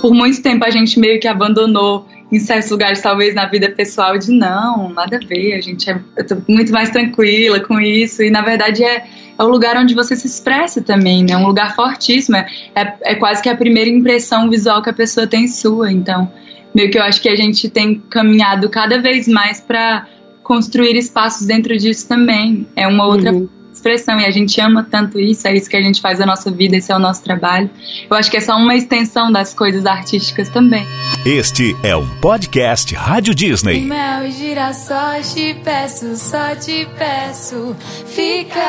Por 0.00 0.14
muito 0.14 0.42
tempo 0.42 0.64
a 0.64 0.70
gente 0.70 0.98
meio 0.98 1.18
que 1.20 1.26
abandonou 1.26 2.06
em 2.30 2.38
certos 2.40 2.70
lugares, 2.70 3.00
talvez 3.00 3.34
na 3.34 3.46
vida 3.46 3.70
pessoal, 3.70 4.18
de 4.18 4.32
não, 4.32 4.90
nada 4.90 5.16
a 5.16 5.26
ver, 5.26 5.54
a 5.54 5.60
gente 5.60 5.88
é 5.88 6.00
muito 6.48 6.72
mais 6.72 6.90
tranquila 6.90 7.60
com 7.60 7.80
isso, 7.80 8.22
e 8.22 8.30
na 8.30 8.42
verdade 8.42 8.82
é, 8.82 9.04
é 9.38 9.42
o 9.42 9.48
lugar 9.48 9.76
onde 9.76 9.94
você 9.94 10.16
se 10.16 10.26
expressa 10.26 10.82
também, 10.82 11.24
né? 11.24 11.36
Um 11.36 11.46
lugar 11.46 11.74
fortíssimo, 11.76 12.36
é, 12.36 12.46
é 12.74 13.14
quase 13.14 13.42
que 13.42 13.48
a 13.48 13.56
primeira 13.56 13.88
impressão 13.88 14.50
visual 14.50 14.82
que 14.82 14.90
a 14.90 14.92
pessoa 14.92 15.26
tem 15.26 15.46
sua, 15.46 15.90
então 15.92 16.30
meio 16.74 16.90
que 16.90 16.98
eu 16.98 17.02
acho 17.02 17.22
que 17.22 17.28
a 17.28 17.36
gente 17.36 17.68
tem 17.70 18.02
caminhado 18.10 18.68
cada 18.68 19.00
vez 19.00 19.26
mais 19.28 19.60
para 19.60 20.06
construir 20.42 20.96
espaços 20.96 21.46
dentro 21.46 21.76
disso 21.76 22.06
também. 22.06 22.66
É 22.76 22.86
uma 22.86 23.06
outra 23.06 23.32
uhum 23.32 23.48
expressão 23.86 24.18
e 24.18 24.26
a 24.26 24.30
gente 24.30 24.60
ama 24.60 24.86
tanto 24.90 25.18
isso, 25.20 25.46
é 25.46 25.54
isso 25.54 25.70
que 25.70 25.76
a 25.76 25.82
gente 25.82 26.00
faz 26.00 26.20
a 26.20 26.26
nossa 26.26 26.50
vida, 26.50 26.76
esse 26.76 26.90
é 26.90 26.96
o 26.96 26.98
nosso 26.98 27.22
trabalho. 27.22 27.70
Eu 28.10 28.16
acho 28.16 28.28
que 28.28 28.36
é 28.36 28.40
só 28.40 28.56
uma 28.56 28.74
extensão 28.74 29.30
das 29.30 29.54
coisas 29.54 29.86
artísticas 29.86 30.48
também. 30.48 30.86
Este 31.24 31.76
é 31.84 31.96
um 31.96 32.06
podcast 32.20 32.92
Rádio 32.94 33.34
Disney. 33.34 33.80
Mel 33.82 34.26
e 34.26 34.32
girassóis, 34.32 35.32
te 35.32 35.54
peço, 35.62 36.16
só 36.16 36.56
te 36.56 36.88
peço, 36.98 37.76
fica. 38.06 38.60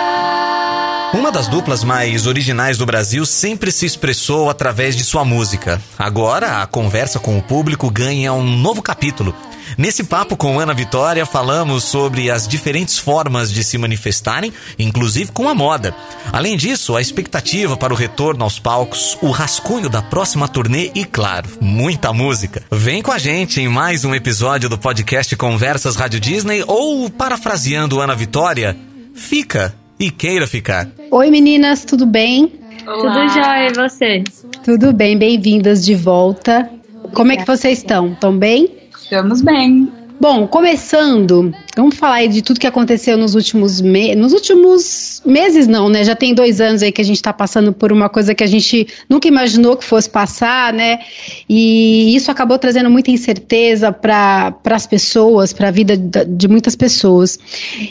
Uma 1.13 1.31
das 1.31 1.47
duplas 1.47 1.83
mais 1.83 2.27
originais 2.27 2.77
do 2.77 2.85
Brasil 2.85 3.25
sempre 3.25 3.71
se 3.71 3.85
expressou 3.85 4.49
através 4.49 4.95
de 4.95 5.03
sua 5.03 5.25
música. 5.25 5.81
Agora, 5.97 6.61
a 6.61 6.67
conversa 6.67 7.19
com 7.19 7.37
o 7.37 7.41
público 7.41 7.89
ganha 7.89 8.33
um 8.33 8.43
novo 8.43 8.83
capítulo. 8.83 9.35
Nesse 9.75 10.03
papo 10.03 10.37
com 10.37 10.59
Ana 10.59 10.73
Vitória, 10.73 11.25
falamos 11.25 11.83
sobre 11.83 12.29
as 12.29 12.47
diferentes 12.47 12.97
formas 12.97 13.51
de 13.51 13.63
se 13.63 13.77
manifestarem, 13.77 14.53
inclusive 14.77 15.31
com 15.31 15.49
a 15.49 15.55
moda. 15.55 15.95
Além 16.31 16.55
disso, 16.55 16.95
a 16.95 17.01
expectativa 17.01 17.75
para 17.75 17.93
o 17.93 17.97
retorno 17.97 18.43
aos 18.43 18.59
palcos, 18.59 19.17
o 19.21 19.31
rascunho 19.31 19.89
da 19.89 20.01
próxima 20.01 20.47
turnê 20.47 20.91
e, 20.93 21.03
claro, 21.03 21.49
muita 21.59 22.13
música. 22.13 22.63
Vem 22.71 23.01
com 23.01 23.11
a 23.11 23.17
gente 23.17 23.59
em 23.59 23.67
mais 23.67 24.05
um 24.05 24.13
episódio 24.13 24.69
do 24.69 24.77
podcast 24.77 25.35
Conversas 25.35 25.95
Rádio 25.95 26.19
Disney 26.19 26.63
ou, 26.67 27.09
parafraseando 27.09 27.99
Ana 27.99 28.15
Vitória, 28.15 28.77
fica 29.13 29.73
e 29.99 30.11
queira 30.11 30.45
ficar. 30.45 30.87
Oi 31.09 31.31
meninas, 31.31 31.83
tudo 31.83 32.05
bem? 32.05 32.53
Olá. 32.85 33.01
Tudo 33.01 33.33
jóia, 33.33 33.69
e 33.69 33.73
você? 33.73 34.23
Tudo 34.63 34.93
bem, 34.93 35.17
bem-vindas 35.17 35.83
de 35.83 35.95
volta. 35.95 36.69
Como 37.13 37.31
é 37.31 37.37
que 37.37 37.45
vocês 37.45 37.79
estão? 37.79 38.13
Estão 38.13 38.37
bem? 38.37 38.76
Estamos 39.07 39.41
bem. 39.41 39.89
Bom, 40.19 40.45
começando, 40.47 41.53
vamos 41.77 41.95
falar 41.95 42.15
aí 42.15 42.27
de 42.27 42.41
tudo 42.41 42.59
que 42.59 42.67
aconteceu 42.67 43.17
nos 43.17 43.35
últimos 43.35 43.79
meses. 43.79 44.17
Nos 44.17 44.33
últimos 44.33 45.21
meses, 45.25 45.65
não, 45.65 45.87
né? 45.87 46.03
Já 46.03 46.13
tem 46.13 46.33
dois 46.33 46.59
anos 46.59 46.83
aí 46.83 46.91
que 46.91 46.99
a 46.99 47.05
gente 47.05 47.15
está 47.15 47.31
passando 47.31 47.71
por 47.71 47.93
uma 47.93 48.09
coisa 48.09 48.35
que 48.35 48.43
a 48.43 48.47
gente 48.47 48.85
nunca 49.07 49.29
imaginou 49.29 49.77
que 49.77 49.85
fosse 49.85 50.09
passar, 50.09 50.73
né? 50.73 50.99
E 51.47 52.13
isso 52.13 52.29
acabou 52.29 52.59
trazendo 52.59 52.89
muita 52.89 53.09
incerteza 53.09 53.93
para 53.93 54.53
as 54.65 54.85
pessoas, 54.85 55.53
para 55.53 55.69
a 55.69 55.71
vida 55.71 55.95
de 55.95 56.47
muitas 56.49 56.75
pessoas. 56.75 57.39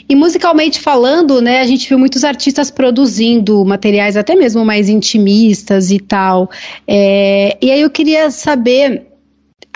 E 0.06 0.14
musicalmente 0.14 0.80
falando, 0.80 1.40
né, 1.40 1.60
a 1.60 1.66
gente 1.66 1.88
viu 1.88 1.98
muitos 1.98 2.24
artistas 2.24 2.70
produzindo 2.70 3.64
materiais 3.64 4.18
até 4.18 4.34
mesmo 4.34 4.66
mais 4.66 4.90
intimistas 4.90 5.90
e 5.90 5.98
tal. 5.98 6.50
É, 6.86 7.56
e 7.62 7.70
aí 7.70 7.80
eu 7.80 7.88
queria 7.88 8.30
saber 8.30 9.15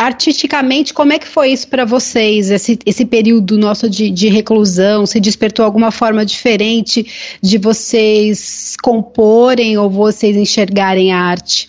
artisticamente, 0.01 0.95
como 0.95 1.13
é 1.13 1.19
que 1.19 1.29
foi 1.29 1.51
isso 1.51 1.69
para 1.69 1.85
vocês, 1.85 2.51
esse, 2.51 2.79
esse 2.87 3.05
período 3.05 3.59
nosso 3.59 3.89
de, 3.89 4.09
de 4.09 4.29
reclusão? 4.31 5.05
Se 5.05 5.21
despertou 5.21 5.63
alguma 5.63 5.91
forma 5.91 6.25
diferente 6.25 7.39
de 7.43 7.59
vocês 7.59 8.77
comporem 8.83 9.77
ou 9.77 9.91
vocês 9.91 10.39
enxergarem 10.39 11.13
a 11.13 11.19
arte? 11.19 11.67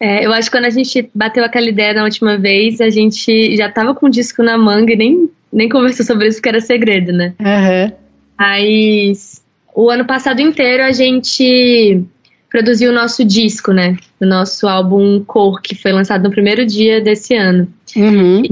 É, 0.00 0.26
eu 0.26 0.32
acho 0.32 0.50
que 0.50 0.56
quando 0.56 0.64
a 0.64 0.70
gente 0.70 1.08
bateu 1.14 1.44
aquela 1.44 1.68
ideia 1.68 1.94
na 1.94 2.02
última 2.02 2.36
vez, 2.36 2.80
a 2.80 2.90
gente 2.90 3.56
já 3.56 3.70
tava 3.70 3.94
com 3.94 4.06
o 4.06 4.10
disco 4.10 4.42
na 4.42 4.58
manga 4.58 4.92
e 4.92 4.96
nem, 4.96 5.30
nem 5.52 5.68
conversou 5.68 6.04
sobre 6.04 6.26
isso 6.26 6.38
porque 6.38 6.48
era 6.48 6.60
segredo, 6.60 7.12
né? 7.12 7.34
Uhum. 7.38 7.92
Mas 8.36 9.44
o 9.72 9.88
ano 9.88 10.04
passado 10.04 10.40
inteiro 10.40 10.82
a 10.82 10.90
gente 10.90 12.02
produziu 12.50 12.90
o 12.90 12.94
nosso 12.94 13.24
disco, 13.24 13.72
né? 13.72 13.96
O 14.20 14.24
nosso 14.24 14.66
álbum 14.66 15.22
Cor, 15.24 15.60
que 15.60 15.74
foi 15.74 15.92
lançado 15.92 16.22
no 16.22 16.30
primeiro 16.30 16.64
dia 16.64 17.00
desse 17.00 17.34
ano. 17.34 17.68
Uhum. 17.94 18.42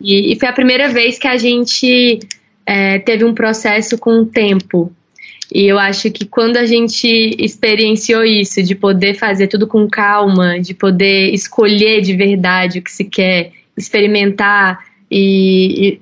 E, 0.00 0.32
e, 0.32 0.38
foi 0.38 0.48
a 0.48 0.52
primeira 0.52 0.88
vez 0.88 1.18
que 1.18 1.28
a 1.28 1.36
gente 1.36 2.18
é, 2.66 2.98
teve 2.98 3.24
um 3.24 3.32
processo 3.32 3.96
com 3.96 4.20
o 4.20 4.26
tempo. 4.26 4.92
E 5.54 5.66
eu 5.66 5.78
acho 5.78 6.10
que 6.10 6.24
quando 6.24 6.56
a 6.56 6.66
gente 6.66 7.06
experienciou 7.38 8.24
isso, 8.24 8.62
de 8.62 8.74
poder 8.74 9.14
fazer 9.14 9.48
tudo 9.48 9.66
com 9.66 9.88
calma, 9.88 10.58
de 10.58 10.74
poder 10.74 11.32
escolher 11.32 12.00
de 12.00 12.16
verdade 12.16 12.78
o 12.78 12.82
que 12.82 12.90
se 12.90 13.04
quer, 13.04 13.52
experimentar 13.76 14.84
e, 15.10 16.00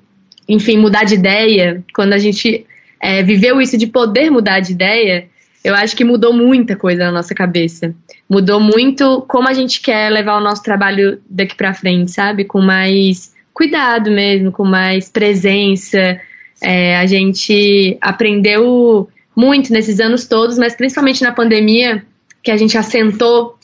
e 0.48 0.54
enfim, 0.54 0.78
mudar 0.78 1.04
de 1.04 1.14
ideia, 1.14 1.84
quando 1.94 2.12
a 2.12 2.18
gente 2.18 2.64
é, 3.00 3.22
viveu 3.22 3.60
isso 3.60 3.76
de 3.76 3.86
poder 3.86 4.30
mudar 4.30 4.60
de 4.60 4.72
ideia, 4.72 5.28
eu 5.62 5.74
acho 5.74 5.94
que 5.94 6.04
mudou 6.04 6.32
muita 6.32 6.74
coisa 6.74 7.04
na 7.04 7.12
nossa 7.12 7.34
cabeça. 7.34 7.94
Mudou 8.28 8.58
muito 8.58 9.22
como 9.28 9.48
a 9.48 9.52
gente 9.52 9.80
quer 9.80 10.10
levar 10.10 10.38
o 10.38 10.40
nosso 10.40 10.62
trabalho 10.62 11.20
daqui 11.28 11.54
para 11.54 11.74
frente, 11.74 12.10
sabe? 12.10 12.44
Com 12.44 12.60
mais 12.60 13.34
cuidado 13.52 14.10
mesmo, 14.10 14.50
com 14.50 14.64
mais 14.64 15.08
presença. 15.10 16.18
É, 16.62 16.96
a 16.96 17.06
gente 17.06 17.98
aprendeu 18.00 19.08
muito 19.36 19.72
nesses 19.72 20.00
anos 20.00 20.26
todos, 20.26 20.58
mas 20.58 20.74
principalmente 20.74 21.22
na 21.22 21.32
pandemia, 21.32 22.04
que 22.42 22.50
a 22.50 22.56
gente 22.56 22.76
assentou 22.78 23.58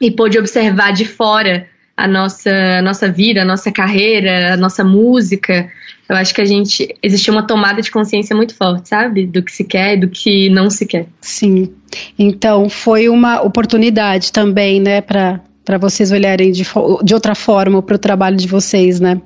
e 0.00 0.10
pôde 0.10 0.38
observar 0.38 0.92
de 0.92 1.06
fora 1.06 1.66
a 1.96 2.06
nossa, 2.06 2.50
a 2.78 2.82
nossa 2.82 3.10
vida, 3.10 3.42
a 3.42 3.44
nossa 3.44 3.72
carreira, 3.72 4.54
a 4.54 4.56
nossa 4.56 4.84
música, 4.84 5.68
eu 6.08 6.16
acho 6.16 6.34
que 6.34 6.40
a 6.40 6.44
gente 6.44 6.96
existe 7.02 7.30
uma 7.30 7.46
tomada 7.46 7.82
de 7.82 7.90
consciência 7.90 8.34
muito 8.34 8.54
forte, 8.54 8.88
sabe? 8.88 9.26
Do 9.26 9.42
que 9.42 9.52
se 9.52 9.62
quer 9.62 9.94
e 9.94 10.00
do 10.00 10.08
que 10.08 10.48
não 10.48 10.70
se 10.70 10.86
quer. 10.86 11.06
Sim. 11.20 11.74
Então 12.18 12.70
foi 12.70 13.08
uma 13.08 13.42
oportunidade 13.42 14.32
também, 14.32 14.80
né, 14.80 15.02
para 15.02 15.42
vocês 15.78 16.10
olharem 16.10 16.50
de, 16.50 16.64
de 17.04 17.14
outra 17.14 17.34
forma 17.34 17.82
para 17.82 17.96
o 17.96 17.98
trabalho 17.98 18.36
de 18.36 18.48
vocês, 18.48 18.98
né? 18.98 19.20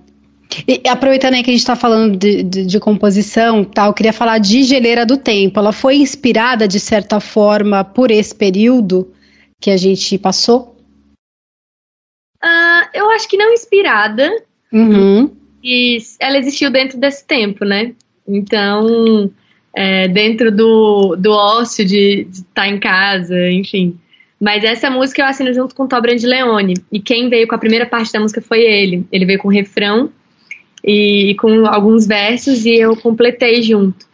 E 0.68 0.86
aproveitando 0.86 1.34
aí 1.34 1.42
que 1.42 1.50
a 1.50 1.52
gente 1.52 1.62
está 1.62 1.76
falando 1.76 2.16
de, 2.16 2.42
de, 2.42 2.66
de, 2.66 2.80
composição, 2.80 3.64
tal, 3.64 3.88
eu 3.88 3.94
queria 3.94 4.12
falar 4.12 4.36
de 4.36 4.62
Geleira 4.64 5.06
do 5.06 5.16
Tempo. 5.16 5.58
Ela 5.58 5.72
foi 5.72 5.96
inspirada, 5.96 6.68
de 6.68 6.78
certa 6.78 7.20
forma, 7.20 7.82
por 7.82 8.10
esse 8.10 8.34
período 8.34 9.10
que 9.58 9.70
a 9.70 9.78
gente 9.78 10.18
passou? 10.18 10.76
Uh, 12.44 12.84
eu 12.92 13.10
acho 13.12 13.26
que 13.28 13.38
não 13.38 13.50
inspirada. 13.54 14.30
Uhum 14.70 15.41
e 15.62 15.98
ela 16.18 16.38
existiu 16.38 16.70
dentro 16.70 16.98
desse 16.98 17.26
tempo, 17.26 17.64
né? 17.64 17.92
Então, 18.26 19.30
é, 19.74 20.08
dentro 20.08 20.50
do, 20.50 21.16
do 21.16 21.30
ócio 21.30 21.84
de 21.84 22.26
estar 22.30 22.62
tá 22.62 22.68
em 22.68 22.78
casa, 22.78 23.50
enfim. 23.50 23.98
Mas 24.40 24.64
essa 24.64 24.90
música 24.90 25.22
eu 25.22 25.26
assino 25.26 25.54
junto 25.54 25.74
com 25.74 25.84
o 25.84 25.88
Tobran 25.88 26.16
de 26.16 26.26
Leone. 26.26 26.74
E 26.90 26.98
quem 26.98 27.28
veio 27.28 27.46
com 27.46 27.54
a 27.54 27.58
primeira 27.58 27.86
parte 27.86 28.12
da 28.12 28.18
música 28.18 28.42
foi 28.42 28.60
ele. 28.60 29.06
Ele 29.12 29.24
veio 29.24 29.38
com 29.38 29.46
o 29.46 29.52
refrão 29.52 30.10
e 30.84 31.36
com 31.38 31.64
alguns 31.66 32.06
versos 32.06 32.66
e 32.66 32.74
eu 32.74 32.96
completei 32.96 33.62
junto. 33.62 34.04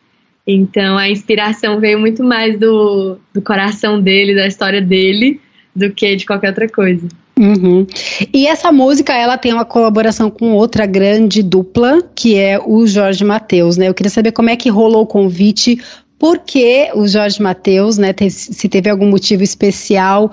Então 0.46 0.98
a 0.98 1.08
inspiração 1.08 1.80
veio 1.80 1.98
muito 1.98 2.22
mais 2.22 2.58
do, 2.58 3.18
do 3.32 3.40
coração 3.40 4.00
dele, 4.00 4.34
da 4.34 4.46
história 4.46 4.80
dele, 4.80 5.40
do 5.74 5.90
que 5.90 6.14
de 6.16 6.26
qualquer 6.26 6.48
outra 6.48 6.68
coisa. 6.68 7.08
Uhum. 7.38 7.86
E 8.34 8.48
essa 8.48 8.72
música, 8.72 9.14
ela 9.14 9.38
tem 9.38 9.52
uma 9.52 9.64
colaboração 9.64 10.28
com 10.28 10.54
outra 10.54 10.84
grande 10.86 11.40
dupla, 11.40 12.02
que 12.14 12.36
é 12.36 12.58
o 12.58 12.84
Jorge 12.84 13.24
Mateus, 13.24 13.76
né? 13.76 13.88
Eu 13.88 13.94
queria 13.94 14.10
saber 14.10 14.32
como 14.32 14.50
é 14.50 14.56
que 14.56 14.68
rolou 14.68 15.02
o 15.02 15.06
convite, 15.06 15.80
por 16.18 16.38
que 16.40 16.90
o 16.94 17.06
Jorge 17.06 17.40
Mateus, 17.40 17.96
né? 17.96 18.12
Se 18.28 18.68
teve 18.68 18.90
algum 18.90 19.08
motivo 19.08 19.44
especial, 19.44 20.32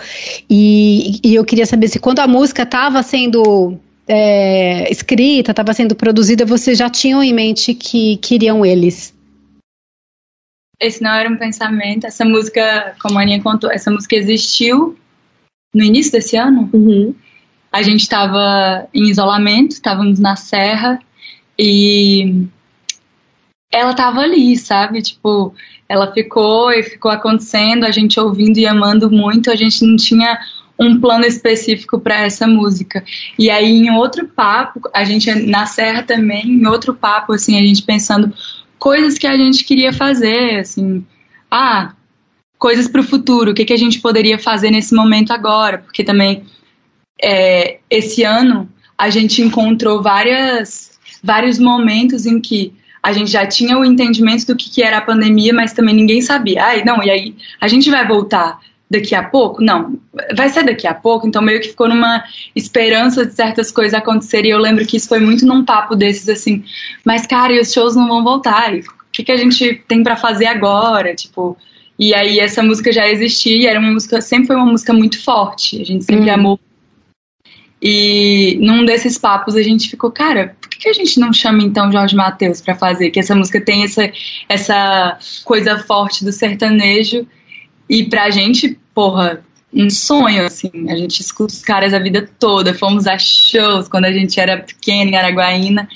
e, 0.50 1.20
e 1.24 1.36
eu 1.36 1.46
queria 1.46 1.68
saber 1.68 1.90
se 1.90 2.00
quando 2.00 2.20
a 2.20 2.28
música 2.28 2.64
estava 2.64 3.04
sendo 3.04 3.78
é, 4.08 4.92
escrita, 4.92 5.52
estava 5.52 5.74
sendo 5.74 5.96
produzida, 5.96 6.44
vocês 6.44 6.80
já 6.80 6.90
tinham 6.90 7.22
em 7.22 7.34
mente 7.34 7.76
que 7.76 8.18
queriam 8.18 8.66
eles? 8.66 9.14
Esse 10.80 11.04
não 11.04 11.12
era 11.12 11.30
um 11.30 11.38
pensamento, 11.38 12.08
essa 12.08 12.26
música, 12.26 12.96
como 13.00 13.20
a 13.20 13.22
Aninha 13.22 13.42
contou, 13.42 13.72
essa 13.72 13.92
música 13.92 14.16
existiu 14.16 14.98
no 15.76 15.84
início 15.84 16.14
desse 16.14 16.38
ano, 16.38 16.70
uhum. 16.72 17.14
a 17.70 17.82
gente 17.82 18.00
estava 18.02 18.88
em 18.94 19.10
isolamento, 19.10 19.74
estávamos 19.74 20.20
na 20.20 20.38
serra 20.38 21.00
e 21.60 22.46
ela 23.70 23.92
estava 23.92 24.22
ali, 24.22 24.56
sabe? 24.56 25.02
Tipo, 25.02 25.54
ela 25.90 26.14
ficou 26.14 26.72
e 26.72 26.82
ficou 26.82 27.12
acontecendo, 27.12 27.84
a 27.84 27.92
gente 27.92 28.18
ouvindo 28.18 28.58
e 28.58 28.66
amando 28.66 29.12
muito, 29.12 29.52
a 29.52 29.56
gente 29.56 29.86
não 29.86 29.98
tinha 29.98 30.40
um 30.80 30.98
plano 31.00 31.26
específico 31.26 32.00
para 32.00 32.22
essa 32.22 32.48
música. 32.48 33.04
E 33.38 33.50
aí, 33.50 33.70
em 33.70 33.92
outro 33.92 34.28
papo, 34.28 34.80
a 34.94 35.04
gente 35.04 35.30
na 35.46 35.66
Serra 35.66 36.04
também, 36.04 36.46
em 36.46 36.66
outro 36.68 36.94
papo, 36.94 37.34
assim, 37.34 37.58
a 37.58 37.62
gente 37.62 37.84
pensando 37.84 38.34
coisas 38.80 39.18
que 39.18 39.28
a 39.28 39.36
gente 39.36 39.66
queria 39.66 39.92
fazer, 39.92 40.60
assim, 40.60 41.06
ah, 41.52 41.94
coisas 42.66 42.88
para 42.88 43.02
o 43.02 43.04
futuro, 43.04 43.52
o 43.52 43.54
que, 43.54 43.64
que 43.64 43.74
a 43.74 43.78
gente 43.78 44.00
poderia 44.00 44.40
fazer 44.40 44.72
nesse 44.72 44.96
momento 44.96 45.32
agora, 45.32 45.78
porque 45.78 46.04
também 46.04 46.42
é, 47.22 47.78
esse 47.92 48.24
ano 48.24 48.68
a 48.98 49.08
gente 49.08 49.40
encontrou 49.40 50.02
várias, 50.02 50.98
vários 51.24 51.60
momentos 51.60 52.26
em 52.26 52.42
que 52.42 52.74
a 53.04 53.14
gente 53.14 53.30
já 53.30 53.46
tinha 53.46 53.78
o 53.78 53.86
entendimento 53.86 54.48
do 54.48 54.56
que, 54.56 54.72
que 54.72 54.82
era 54.82 54.98
a 54.98 55.02
pandemia, 55.02 55.54
mas 55.54 55.74
também 55.74 55.94
ninguém 55.94 56.24
sabia. 56.24 56.66
Ai, 56.66 56.84
não, 56.84 57.04
e 57.04 57.12
aí 57.12 57.36
a 57.62 57.68
gente 57.68 57.88
vai 57.92 58.04
voltar 58.08 58.58
daqui 58.90 59.14
a 59.14 59.22
pouco? 59.22 59.62
Não, 59.62 60.00
vai 60.36 60.50
ser 60.50 60.64
daqui 60.64 60.88
a 60.88 60.94
pouco, 60.96 61.28
então 61.28 61.44
meio 61.44 61.62
que 61.62 61.68
ficou 61.68 61.88
numa 61.88 62.24
esperança 62.56 63.28
de 63.28 63.36
certas 63.36 63.70
coisas 63.70 63.94
acontecerem. 63.94 64.50
E 64.50 64.54
eu 64.56 64.60
lembro 64.60 64.88
que 64.88 64.98
isso 64.98 65.08
foi 65.08 65.20
muito 65.20 65.46
num 65.46 65.64
papo 65.64 65.96
desses 65.96 66.28
assim, 66.28 66.64
mas 67.06 67.28
cara, 67.28 67.54
e 67.54 67.60
os 67.60 67.72
shows 67.72 67.96
não 67.96 68.08
vão 68.08 68.24
voltar? 68.24 68.74
E 68.74 68.80
o 68.80 68.86
que, 69.12 69.24
que 69.24 69.32
a 69.32 69.38
gente 69.38 69.84
tem 69.88 70.02
para 70.02 70.16
fazer 70.16 70.48
agora? 70.48 71.14
Tipo, 71.14 71.56
e 71.98 72.14
aí 72.14 72.40
essa 72.40 72.62
música 72.62 72.92
já 72.92 73.08
existia, 73.08 73.70
era 73.70 73.80
uma 73.80 73.92
música, 73.92 74.22
sempre 74.22 74.48
foi 74.48 74.56
uma 74.56 74.66
música 74.66 74.94
muito 74.94 75.24
forte, 75.24 75.82
a 75.82 75.86
gente 75.86 76.04
sempre 76.04 76.28
Uhum. 76.30 76.34
amou. 76.34 76.60
E 77.82 78.58
num 78.62 78.84
desses 78.84 79.18
papos 79.18 79.56
a 79.56 79.62
gente 79.62 79.90
ficou, 79.90 80.12
cara, 80.12 80.56
por 80.60 80.70
que, 80.70 80.90
a 80.90 80.94
gente 80.94 81.20
não 81.20 81.32
chama 81.32 81.62
então 81.64 81.92
Jorge 81.92 82.16
Mateus 82.16 82.60
para 82.62 82.76
fazer? 82.76 83.12
Que 83.12 83.20
essa 83.20 83.36
música 83.36 83.62
tem 83.62 83.84
essa, 83.84 84.12
essa 84.50 85.18
coisa 85.44 85.78
forte 85.80 86.24
do 86.26 86.32
sertanejo 86.32 87.28
e 87.90 88.04
pra 88.06 88.30
gente, 88.30 88.78
porra, 88.94 89.44
um 89.72 89.90
sonho, 89.90 90.46
assim. 90.46 90.72
A 90.90 90.96
gente 90.96 91.20
escuta 91.20 91.54
os 91.54 91.62
caras 91.62 91.94
a 91.94 92.00
vida 92.00 92.28
toda. 92.40 92.74
Fomos 92.74 93.06
a 93.08 93.18
shows 93.18 93.88
quando 93.88 94.06
a 94.06 94.12
gente 94.12 94.40
era 94.40 94.58
pequena 94.58 95.12
em 95.12 95.16
Araguaína. 95.16 95.88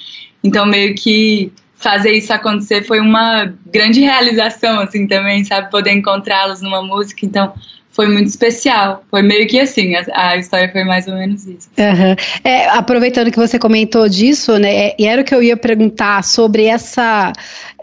Então, 0.43 0.65
meio 0.65 0.93
que 0.95 1.51
fazer 1.79 2.11
isso 2.11 2.31
acontecer 2.31 2.83
foi 2.85 2.99
uma 2.99 3.53
grande 3.67 4.01
realização, 4.01 4.79
assim, 4.81 5.07
também, 5.07 5.43
sabe? 5.45 5.71
Poder 5.71 5.91
encontrá-los 5.91 6.61
numa 6.61 6.81
música. 6.83 7.25
Então, 7.25 7.53
foi 7.89 8.07
muito 8.07 8.27
especial. 8.27 9.03
Foi 9.09 9.21
meio 9.21 9.47
que 9.47 9.59
assim, 9.59 9.95
a, 9.95 10.29
a 10.29 10.37
história 10.37 10.71
foi 10.71 10.83
mais 10.83 11.07
ou 11.07 11.15
menos 11.15 11.45
isso. 11.47 11.69
Aham. 11.77 12.15
É, 12.43 12.69
aproveitando 12.69 13.31
que 13.31 13.37
você 13.37 13.57
comentou 13.57 14.07
disso, 14.07 14.57
né, 14.57 14.93
e 14.97 15.05
era 15.05 15.21
o 15.21 15.25
que 15.25 15.33
eu 15.33 15.41
ia 15.41 15.57
perguntar 15.57 16.23
sobre 16.23 16.65
essa 16.65 17.33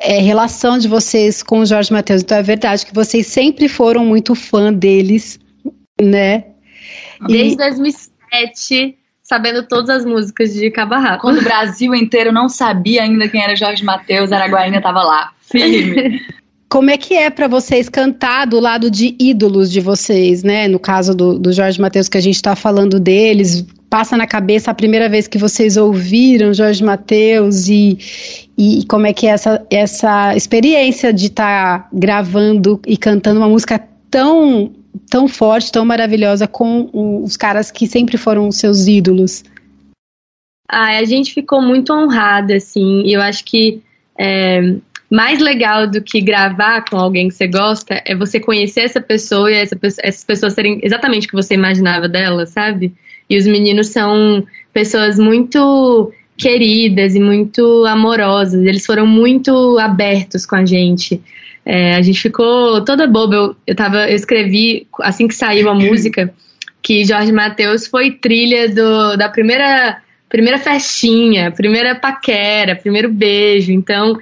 é, 0.01 0.19
relação 0.21 0.79
de 0.79 0.89
vocês 0.89 1.43
com 1.43 1.61
o 1.61 1.67
Jorge 1.67 1.93
Mateus. 1.93 2.23
Então 2.23 2.39
é 2.39 2.43
verdade 2.43 2.87
que 2.87 2.95
vocês 2.95 3.27
sempre 3.27 3.69
foram 3.69 4.05
muito 4.05 4.35
fã 4.35 4.73
deles, 4.73 5.39
né? 6.01 6.45
Desde 7.27 7.57
2007, 7.57 8.97
sabendo 9.27 9.65
todas 9.65 9.91
as 9.91 10.05
músicas 10.05 10.55
de 10.55 10.71
Cabarraco. 10.71 11.23
Quando 11.23 11.41
o 11.41 11.43
Brasil 11.43 11.93
inteiro 11.95 12.33
não 12.33 12.49
sabia 12.49 13.03
ainda 13.03 13.29
quem 13.29 13.43
era 13.43 13.57
Jorge 13.57 13.85
Mateus, 13.85 14.31
Araguaína 14.31 14.81
tava 14.81 15.03
lá, 15.03 15.33
firme. 15.41 16.21
Como 16.69 16.91
é 16.91 16.97
que 16.97 17.15
é 17.15 17.31
para 17.31 17.47
vocês 17.47 17.89
cantar 17.89 18.45
do 18.47 18.59
lado 18.59 18.91
de 18.91 19.17
ídolos 19.21 19.71
de 19.71 19.81
vocês, 19.81 20.43
né? 20.43 20.67
No 20.67 20.81
caso 20.81 21.15
do, 21.15 21.39
do 21.39 21.53
Jorge 21.53 21.81
Mateus, 21.81 22.09
que 22.09 22.19
a 22.19 22.21
gente 22.21 22.35
está 22.35 22.57
falando 22.57 22.99
deles, 22.99 23.65
passa 23.89 24.17
na 24.17 24.27
cabeça 24.27 24.73
a 24.73 24.75
primeira 24.75 25.09
vez 25.09 25.29
que 25.29 25.39
vocês 25.39 25.77
ouviram 25.77 26.53
Jorge 26.53 26.85
Mateus 26.85 27.69
e, 27.69 27.99
e 28.59 28.85
como 28.89 29.07
é 29.07 29.13
que 29.13 29.29
é 29.29 29.31
essa, 29.31 29.65
essa 29.71 30.37
experiência 30.37 31.13
de 31.13 31.27
estar 31.27 31.83
tá 31.83 31.89
gravando 31.93 32.81
e 32.85 32.97
cantando 32.97 33.39
uma 33.39 33.49
música 33.49 33.81
tão, 34.11 34.73
tão 35.11 35.29
forte, 35.29 35.73
tão 35.73 35.85
maravilhosa 35.85 36.47
com 36.47 36.91
os 37.23 37.37
caras 37.37 37.71
que 37.71 37.87
sempre 37.87 38.17
foram 38.17 38.49
os 38.49 38.57
seus 38.57 38.87
ídolos? 38.87 39.45
Ah, 40.69 40.99
a 40.99 41.05
gente 41.05 41.33
ficou 41.33 41.63
muito 41.63 41.93
honrada, 41.93 42.57
assim, 42.57 43.03
e 43.05 43.13
eu 43.13 43.21
acho 43.21 43.45
que 43.45 43.81
é, 44.19 44.77
mais 45.11 45.41
legal 45.41 45.87
do 45.87 46.03
que 46.03 46.21
gravar 46.21 46.85
com 46.89 46.97
alguém 46.97 47.29
que 47.29 47.35
você 47.35 47.47
gosta 47.47 48.03
é 48.05 48.15
você 48.15 48.41
conhecer 48.41 48.81
essa 48.81 49.01
pessoa 49.01 49.51
e 49.51 49.55
essa, 49.55 49.79
essas 50.03 50.25
pessoas 50.25 50.55
serem 50.55 50.81
exatamente 50.83 51.27
o 51.27 51.31
que 51.31 51.37
você 51.37 51.55
imaginava 51.55 52.09
dela, 52.09 52.47
sabe? 52.47 52.93
E 53.29 53.37
os 53.37 53.47
meninos 53.47 53.89
são 53.89 54.45
pessoas 54.73 55.19
muito 55.19 56.13
queridas 56.37 57.15
e 57.15 57.21
muito 57.21 57.85
amorosas. 57.87 58.63
Eles 58.65 58.85
foram 58.85 59.07
muito 59.07 59.79
abertos 59.79 60.45
com 60.45 60.57
a 60.57 60.65
gente. 60.65 61.21
É, 61.69 61.97
a 61.97 62.03
gente 62.03 62.23
ficou 62.23 62.85
toda 62.85 63.09
boba. 63.09 63.35
Eu, 63.35 63.57
eu, 63.67 63.75
tava, 63.75 64.09
eu 64.09 64.15
escrevi, 64.15 64.87
assim 65.01 65.27
que 65.27 65.35
saiu 65.35 65.69
a 65.69 65.75
música, 65.75 66.33
que 66.81 67.05
Jorge 67.05 67.33
Mateus 67.33 67.89
foi 67.89 68.13
trilha 68.13 68.69
do, 68.69 69.17
da 69.17 69.29
primeira, 69.29 70.01
primeira 70.29 70.59
festinha, 70.59 71.51
primeira 71.51 71.97
paquera, 71.97 72.77
primeiro 72.77 73.11
beijo. 73.13 73.73
Então, 73.73 74.17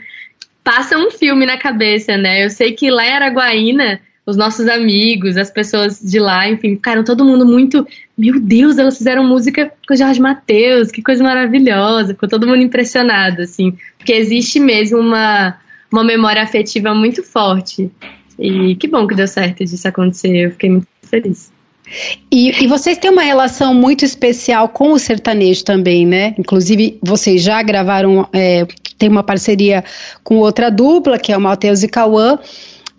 passa 0.65 0.97
um 0.97 1.11
filme 1.11 1.45
na 1.45 1.59
cabeça, 1.59 2.17
né? 2.17 2.47
Eu 2.47 2.49
sei 2.49 2.73
que 2.73 2.91
lá 2.91 3.07
em 3.07 3.13
Araguaína, 3.13 4.01
os 4.25 4.39
nossos 4.39 4.67
amigos, 4.67 5.37
as 5.37 5.51
pessoas 5.51 6.01
de 6.01 6.19
lá, 6.19 6.49
enfim, 6.49 6.77
ficaram 6.77 7.05
todo 7.05 7.27
mundo 7.27 7.45
muito. 7.45 7.87
Meu 8.17 8.41
Deus, 8.41 8.79
elas 8.79 8.97
fizeram 8.97 9.23
música 9.23 9.71
com 9.87 9.95
Jorge 9.95 10.19
Mateus, 10.19 10.91
que 10.91 11.03
coisa 11.03 11.23
maravilhosa. 11.23 12.15
Ficou 12.15 12.27
todo 12.27 12.47
mundo 12.47 12.63
impressionado, 12.63 13.43
assim. 13.43 13.77
Porque 13.99 14.15
existe 14.15 14.59
mesmo 14.59 14.99
uma, 14.99 15.59
uma 15.95 16.05
memória 16.05 16.43
afetiva 16.43 16.93
muito 16.93 17.23
forte. 17.23 17.91
E 18.39 18.75
que 18.77 18.89
bom 18.89 19.07
que 19.07 19.15
deu 19.15 19.29
certo 19.29 19.65
disso 19.65 19.87
acontecer. 19.87 20.37
Eu 20.37 20.51
fiquei 20.51 20.71
muito 20.71 20.89
feliz. 21.03 21.53
E, 22.31 22.65
e, 22.65 22.67
vocês 22.67 22.99
têm 22.99 23.11
uma 23.11 23.23
relação 23.23 23.75
muito 23.75 24.05
especial 24.05 24.69
com 24.69 24.93
o 24.93 24.99
sertanejo 24.99 25.65
também, 25.65 26.07
né? 26.07 26.35
Inclusive, 26.39 26.99
vocês 27.03 27.43
já 27.43 27.63
gravaram, 27.63 28.27
é, 28.33 28.67
tem 28.99 29.09
uma 29.09 29.23
parceria 29.23 29.85
com 30.23 30.39
outra 30.39 30.71
dupla, 30.71 31.19
que 31.19 31.31
é 31.31 31.37
o 31.37 31.41
Mateus 31.41 31.83
e 31.83 31.89
Cauã. 31.89 32.39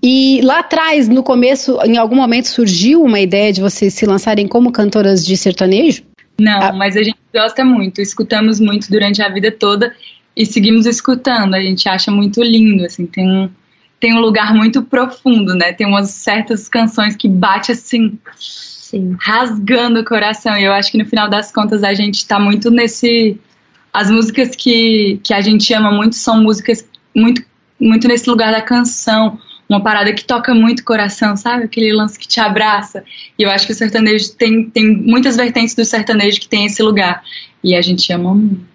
E 0.01 0.39
lá 0.43 0.59
atrás, 0.59 1.09
no 1.09 1.23
começo, 1.23 1.79
em 1.83 1.97
algum 1.97 2.15
momento 2.15 2.47
surgiu 2.47 3.01
uma 3.01 3.19
ideia 3.19 3.51
de 3.51 3.59
vocês 3.59 3.93
se 3.93 4.05
lançarem 4.05 4.47
como 4.47 4.71
cantoras 4.71 5.25
de 5.25 5.35
sertanejo? 5.35 6.03
Não, 6.39 6.61
ah. 6.61 6.73
mas 6.73 6.95
a 6.95 7.01
gente 7.01 7.17
gosta 7.33 7.65
muito, 7.65 8.01
escutamos 8.01 8.59
muito 8.59 8.89
durante 8.89 9.21
a 9.21 9.29
vida 9.29 9.51
toda 9.51 9.93
e 10.35 10.45
seguimos 10.45 10.85
escutando. 10.85 11.53
A 11.53 11.61
gente 11.61 11.87
acha 11.87 12.11
muito 12.11 12.43
lindo, 12.43 12.85
assim, 12.85 13.05
tem 13.05 13.29
um, 13.29 13.49
tem 13.99 14.13
um 14.13 14.19
lugar 14.19 14.53
muito 14.53 14.83
profundo, 14.83 15.53
né? 15.53 15.73
Tem 15.73 15.87
umas 15.87 16.09
certas 16.09 16.67
canções 16.67 17.15
que 17.15 17.27
bate 17.27 17.71
assim, 17.71 18.17
Sim. 18.35 19.15
rasgando 19.19 19.99
o 19.99 20.05
coração. 20.05 20.57
E 20.57 20.63
eu 20.63 20.73
acho 20.73 20.91
que 20.91 20.97
no 20.97 21.05
final 21.05 21.29
das 21.29 21.51
contas 21.51 21.83
a 21.83 21.93
gente 21.93 22.27
tá 22.27 22.39
muito 22.39 22.69
nesse. 22.69 23.39
As 23.93 24.11
músicas 24.11 24.55
que, 24.55 25.19
que 25.23 25.33
a 25.33 25.39
gente 25.39 25.73
ama 25.73 25.89
muito 25.89 26.15
são 26.17 26.41
músicas 26.43 26.85
muito, 27.15 27.41
muito 27.79 28.07
nesse 28.07 28.29
lugar 28.29 28.51
da 28.51 28.61
canção 28.61 29.39
uma 29.67 29.81
parada 29.81 30.13
que 30.13 30.23
toca 30.23 30.53
muito 30.53 30.81
o 30.81 30.83
coração, 30.83 31.35
sabe? 31.35 31.63
Aquele 31.63 31.91
lance 31.91 32.19
que 32.19 32.27
te 32.27 32.39
abraça. 32.39 33.03
E 33.37 33.43
eu 33.43 33.49
acho 33.49 33.65
que 33.65 33.71
o 33.71 33.75
sertanejo 33.75 34.33
tem, 34.33 34.69
tem 34.69 34.95
muitas 34.95 35.35
vertentes 35.35 35.73
do 35.73 35.83
sertanejo 35.83 36.39
que 36.39 36.47
tem 36.47 36.65
esse 36.65 36.81
lugar. 36.83 37.23
E 37.63 37.75
a 37.75 37.81
gente 37.81 38.11
ama 38.13 38.35
muito. 38.35 38.74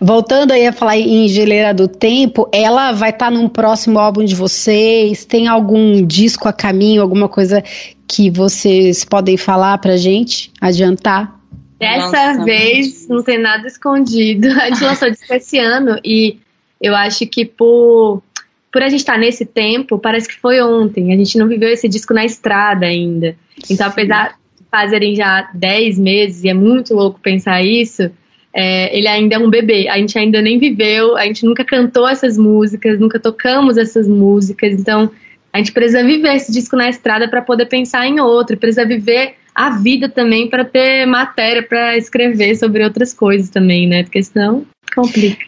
Voltando 0.00 0.52
aí 0.52 0.66
a 0.66 0.72
falar 0.72 0.98
em 0.98 1.28
Geleira 1.28 1.72
do 1.72 1.86
Tempo, 1.86 2.48
ela 2.52 2.90
vai 2.92 3.10
estar 3.10 3.26
tá 3.26 3.30
num 3.30 3.48
próximo 3.48 3.98
álbum 3.98 4.24
de 4.24 4.34
vocês? 4.34 5.24
Tem 5.24 5.46
algum 5.46 6.04
disco 6.04 6.48
a 6.48 6.52
caminho, 6.52 7.00
alguma 7.00 7.28
coisa 7.28 7.62
que 8.08 8.28
vocês 8.30 9.04
podem 9.04 9.36
falar 9.36 9.78
pra 9.78 9.96
gente? 9.96 10.50
Adiantar? 10.60 11.40
Dessa 11.78 12.32
Nossa, 12.32 12.44
vez 12.44 13.06
não 13.08 13.22
tem 13.22 13.38
nada 13.38 13.66
escondido. 13.66 14.48
A 14.60 14.70
gente 14.70 14.84
lançou 14.84 15.10
disco 15.10 15.32
esse 15.34 15.58
ano 15.58 15.98
e 16.04 16.38
eu 16.80 16.94
acho 16.94 17.26
que 17.26 17.44
por 17.44 18.22
por 18.72 18.82
a 18.82 18.88
gente 18.88 19.00
estar 19.00 19.18
nesse 19.18 19.44
tempo, 19.44 19.98
parece 19.98 20.26
que 20.26 20.40
foi 20.40 20.62
ontem. 20.62 21.12
A 21.12 21.16
gente 21.16 21.36
não 21.36 21.46
viveu 21.46 21.68
esse 21.68 21.86
disco 21.86 22.14
na 22.14 22.24
estrada 22.24 22.86
ainda. 22.86 23.36
Então, 23.68 23.86
apesar 23.86 24.30
de 24.30 24.64
fazerem 24.70 25.14
já 25.14 25.50
10 25.52 25.98
meses, 25.98 26.42
e 26.42 26.48
é 26.48 26.54
muito 26.54 26.94
louco 26.94 27.20
pensar 27.20 27.62
isso, 27.62 28.10
é, 28.54 28.96
ele 28.96 29.08
ainda 29.08 29.36
é 29.36 29.38
um 29.38 29.50
bebê. 29.50 29.88
A 29.88 29.96
gente 29.98 30.18
ainda 30.18 30.42
nem 30.42 30.58
viveu, 30.58 31.16
a 31.16 31.24
gente 31.24 31.44
nunca 31.44 31.64
cantou 31.64 32.08
essas 32.08 32.36
músicas, 32.36 32.98
nunca 32.98 33.18
tocamos 33.18 33.76
essas 33.76 34.06
músicas. 34.06 34.72
Então, 34.72 35.10
a 35.52 35.58
gente 35.58 35.72
precisa 35.72 36.02
viver 36.02 36.34
esse 36.34 36.52
disco 36.52 36.76
na 36.76 36.88
estrada 36.88 37.28
para 37.28 37.42
poder 37.42 37.66
pensar 37.66 38.06
em 38.06 38.20
outro, 38.20 38.56
precisa 38.56 38.86
viver 38.86 39.34
a 39.54 39.70
vida 39.70 40.08
também 40.08 40.48
para 40.48 40.64
ter 40.64 41.06
matéria 41.06 41.62
para 41.62 41.96
escrever 41.96 42.56
sobre 42.56 42.82
outras 42.82 43.12
coisas 43.12 43.50
também, 43.50 43.86
né? 43.86 44.02
Porque 44.02 44.22
senão 44.22 44.66
complica. 44.94 45.44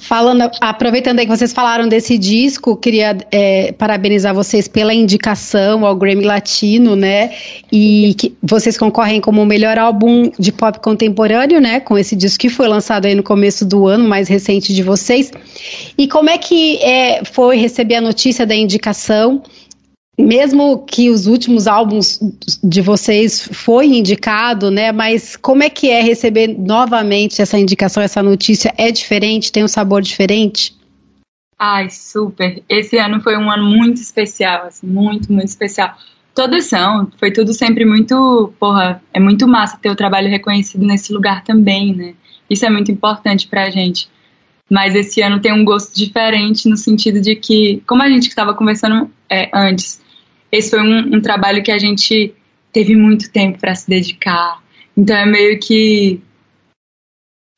Falando, 0.00 0.48
aproveitando 0.60 1.18
aí 1.18 1.26
que 1.26 1.36
vocês 1.36 1.52
falaram 1.52 1.88
desse 1.88 2.16
disco, 2.16 2.76
queria 2.76 3.18
é, 3.32 3.72
parabenizar 3.72 4.32
vocês 4.32 4.68
pela 4.68 4.94
indicação 4.94 5.84
ao 5.84 5.96
Grammy 5.96 6.24
Latino, 6.24 6.94
né? 6.94 7.32
E 7.70 8.14
que 8.16 8.32
vocês 8.40 8.78
concorrem 8.78 9.20
como 9.20 9.42
o 9.42 9.46
melhor 9.46 9.76
álbum 9.76 10.30
de 10.38 10.52
pop 10.52 10.78
contemporâneo, 10.78 11.60
né? 11.60 11.80
Com 11.80 11.98
esse 11.98 12.14
disco 12.14 12.38
que 12.38 12.48
foi 12.48 12.68
lançado 12.68 13.06
aí 13.06 13.14
no 13.16 13.24
começo 13.24 13.66
do 13.66 13.88
ano, 13.88 14.08
mais 14.08 14.28
recente 14.28 14.72
de 14.72 14.84
vocês. 14.84 15.32
E 15.98 16.06
como 16.06 16.30
é 16.30 16.38
que 16.38 16.76
é, 16.76 17.24
foi 17.24 17.56
receber 17.56 17.96
a 17.96 18.00
notícia 18.00 18.46
da 18.46 18.54
indicação? 18.54 19.42
Mesmo 20.18 20.84
que 20.84 21.10
os 21.10 21.28
últimos 21.28 21.68
álbuns 21.68 22.18
de 22.62 22.80
vocês 22.80 23.48
foi 23.52 23.86
indicado, 23.86 24.68
né? 24.68 24.90
Mas 24.90 25.36
como 25.36 25.62
é 25.62 25.70
que 25.70 25.88
é 25.90 26.02
receber 26.02 26.48
novamente 26.48 27.40
essa 27.40 27.56
indicação, 27.56 28.02
essa 28.02 28.20
notícia? 28.20 28.74
É 28.76 28.90
diferente? 28.90 29.52
Tem 29.52 29.62
um 29.62 29.68
sabor 29.68 30.02
diferente? 30.02 30.76
Ai, 31.56 31.88
super. 31.88 32.60
Esse 32.68 32.98
ano 32.98 33.20
foi 33.20 33.36
um 33.36 33.48
ano 33.48 33.64
muito 33.64 34.00
especial, 34.00 34.66
assim, 34.66 34.88
muito, 34.88 35.32
muito 35.32 35.48
especial. 35.48 35.96
Todas 36.34 36.66
são. 36.66 37.10
Foi 37.18 37.32
tudo 37.32 37.52
sempre 37.52 37.84
muito. 37.84 38.52
Porra, 38.58 39.00
é 39.14 39.20
muito 39.20 39.46
massa 39.46 39.78
ter 39.80 39.90
o 39.90 39.96
trabalho 39.96 40.28
reconhecido 40.28 40.84
nesse 40.84 41.12
lugar 41.12 41.44
também, 41.44 41.94
né? 41.94 42.14
Isso 42.50 42.66
é 42.66 42.70
muito 42.70 42.90
importante 42.90 43.46
pra 43.46 43.70
gente. 43.70 44.08
Mas 44.68 44.94
esse 44.94 45.22
ano 45.22 45.40
tem 45.40 45.52
um 45.52 45.64
gosto 45.64 45.96
diferente 45.96 46.68
no 46.68 46.76
sentido 46.76 47.20
de 47.20 47.36
que, 47.36 47.82
como 47.86 48.02
a 48.02 48.08
gente 48.08 48.28
estava 48.28 48.52
conversando 48.52 49.10
é, 49.30 49.48
antes, 49.54 50.00
esse 50.50 50.70
foi 50.70 50.80
um, 50.80 51.16
um 51.16 51.20
trabalho 51.20 51.62
que 51.62 51.70
a 51.70 51.78
gente 51.78 52.34
teve 52.72 52.94
muito 52.94 53.30
tempo 53.30 53.58
para 53.58 53.74
se 53.74 53.88
dedicar. 53.88 54.62
Então 54.96 55.16
é 55.16 55.26
meio 55.26 55.58
que 55.58 56.20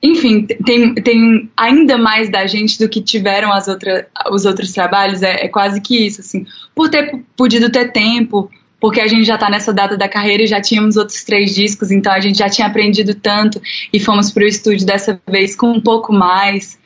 enfim, 0.03 0.47
tem, 0.65 0.95
tem 0.95 1.49
ainda 1.55 1.95
mais 1.95 2.29
da 2.29 2.47
gente 2.47 2.79
do 2.79 2.89
que 2.89 3.01
tiveram 3.01 3.53
as 3.53 3.67
outra, 3.67 4.07
os 4.31 4.45
outros 4.45 4.71
trabalhos, 4.71 5.21
é, 5.21 5.45
é 5.45 5.47
quase 5.47 5.79
que 5.79 6.07
isso, 6.07 6.21
assim. 6.21 6.45
Por 6.73 6.89
ter 6.89 7.23
podido 7.37 7.69
ter 7.69 7.91
tempo, 7.91 8.49
porque 8.79 8.99
a 8.99 9.07
gente 9.07 9.25
já 9.25 9.35
está 9.35 9.47
nessa 9.47 9.71
data 9.71 9.95
da 9.95 10.09
carreira 10.09 10.41
e 10.41 10.47
já 10.47 10.59
tínhamos 10.59 10.97
outros 10.97 11.23
três 11.23 11.53
discos, 11.53 11.91
então 11.91 12.11
a 12.11 12.19
gente 12.19 12.39
já 12.39 12.49
tinha 12.49 12.65
aprendido 12.65 13.13
tanto 13.13 13.61
e 13.93 13.99
fomos 13.99 14.31
para 14.31 14.43
o 14.43 14.47
estúdio 14.47 14.87
dessa 14.87 15.21
vez 15.29 15.55
com 15.55 15.71
um 15.71 15.79
pouco 15.79 16.11
mais. 16.11 16.80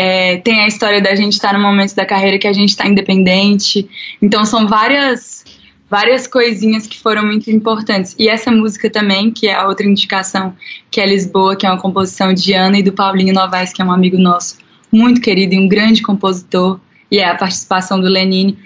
É, 0.00 0.36
tem 0.36 0.60
a 0.60 0.68
história 0.68 1.02
da 1.02 1.12
gente 1.16 1.32
estar 1.32 1.48
tá 1.50 1.58
no 1.58 1.60
momento 1.60 1.92
da 1.96 2.06
carreira 2.06 2.38
que 2.38 2.46
a 2.46 2.52
gente 2.52 2.68
está 2.68 2.86
independente. 2.86 3.90
Então 4.22 4.44
são 4.44 4.68
várias 4.68 5.44
várias 5.90 6.28
coisinhas 6.28 6.86
que 6.86 7.00
foram 7.00 7.26
muito 7.26 7.50
importantes. 7.50 8.14
E 8.16 8.28
essa 8.28 8.48
música 8.52 8.88
também, 8.88 9.32
que 9.32 9.48
é 9.48 9.54
a 9.54 9.66
outra 9.66 9.84
indicação, 9.84 10.54
que 10.88 11.00
é 11.00 11.06
Lisboa, 11.06 11.56
que 11.56 11.66
é 11.66 11.70
uma 11.70 11.80
composição 11.80 12.32
de 12.32 12.52
Ana 12.52 12.78
e 12.78 12.82
do 12.82 12.92
Paulinho 12.92 13.34
Novaes, 13.34 13.72
que 13.72 13.82
é 13.82 13.84
um 13.84 13.90
amigo 13.90 14.18
nosso, 14.18 14.58
muito 14.92 15.20
querido 15.20 15.54
e 15.54 15.58
um 15.58 15.66
grande 15.66 16.00
compositor, 16.00 16.78
e 17.10 17.18
é 17.18 17.28
a 17.28 17.34
participação 17.34 18.00
do 18.00 18.06
Lenine. 18.06 18.56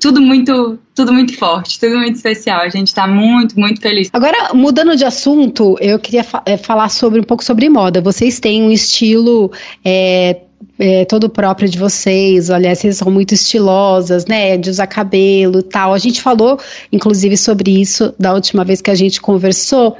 Tudo 0.00 0.20
muito, 0.20 0.78
tudo 0.94 1.12
muito 1.12 1.36
forte, 1.36 1.78
tudo 1.78 1.96
muito 1.96 2.16
especial. 2.16 2.62
A 2.62 2.68
gente 2.68 2.88
está 2.88 3.06
muito, 3.06 3.58
muito 3.58 3.80
feliz. 3.80 4.08
Agora, 4.12 4.52
mudando 4.52 4.96
de 4.96 5.04
assunto, 5.04 5.76
eu 5.80 5.98
queria 5.98 6.24
fa 6.24 6.42
é, 6.44 6.56
falar 6.56 6.88
sobre 6.88 7.20
um 7.20 7.22
pouco 7.22 7.44
sobre 7.44 7.68
moda. 7.68 8.00
Vocês 8.00 8.40
têm 8.40 8.62
um 8.62 8.70
estilo 8.70 9.52
é, 9.84 10.40
é, 10.78 11.04
todo 11.04 11.28
próprio 11.28 11.68
de 11.68 11.78
vocês, 11.78 12.50
olha, 12.50 12.74
vocês 12.74 12.96
são 12.96 13.10
muito 13.10 13.34
estilosas, 13.34 14.26
né, 14.26 14.56
de 14.56 14.70
usar 14.70 14.86
cabelo 14.86 15.62
tal. 15.62 15.94
A 15.94 15.98
gente 15.98 16.20
falou, 16.20 16.58
inclusive, 16.92 17.36
sobre 17.36 17.80
isso 17.80 18.14
da 18.18 18.34
última 18.34 18.64
vez 18.64 18.80
que 18.80 18.90
a 18.90 18.94
gente 18.94 19.20
conversou, 19.20 19.96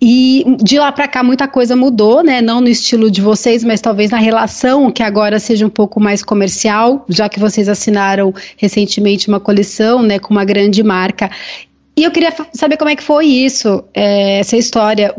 e 0.00 0.44
de 0.62 0.78
lá 0.78 0.90
para 0.92 1.08
cá 1.08 1.22
muita 1.22 1.46
coisa 1.48 1.76
mudou, 1.76 2.22
né, 2.22 2.40
não 2.40 2.60
no 2.60 2.68
estilo 2.68 3.10
de 3.10 3.20
vocês, 3.20 3.64
mas 3.64 3.80
talvez 3.80 4.10
na 4.10 4.18
relação, 4.18 4.90
que 4.90 5.02
agora 5.02 5.38
seja 5.38 5.66
um 5.66 5.70
pouco 5.70 6.00
mais 6.00 6.22
comercial, 6.22 7.04
já 7.08 7.28
que 7.28 7.40
vocês 7.40 7.68
assinaram 7.68 8.34
recentemente 8.56 9.28
uma 9.28 9.40
coleção, 9.40 10.02
né, 10.02 10.18
com 10.18 10.32
uma 10.32 10.44
grande 10.44 10.82
marca. 10.82 11.30
E 11.94 12.04
eu 12.04 12.10
queria 12.10 12.32
saber 12.54 12.78
como 12.78 12.90
é 12.90 12.96
que 12.96 13.02
foi 13.02 13.26
isso, 13.26 13.84
é, 13.92 14.38
essa 14.38 14.56
história. 14.56 15.14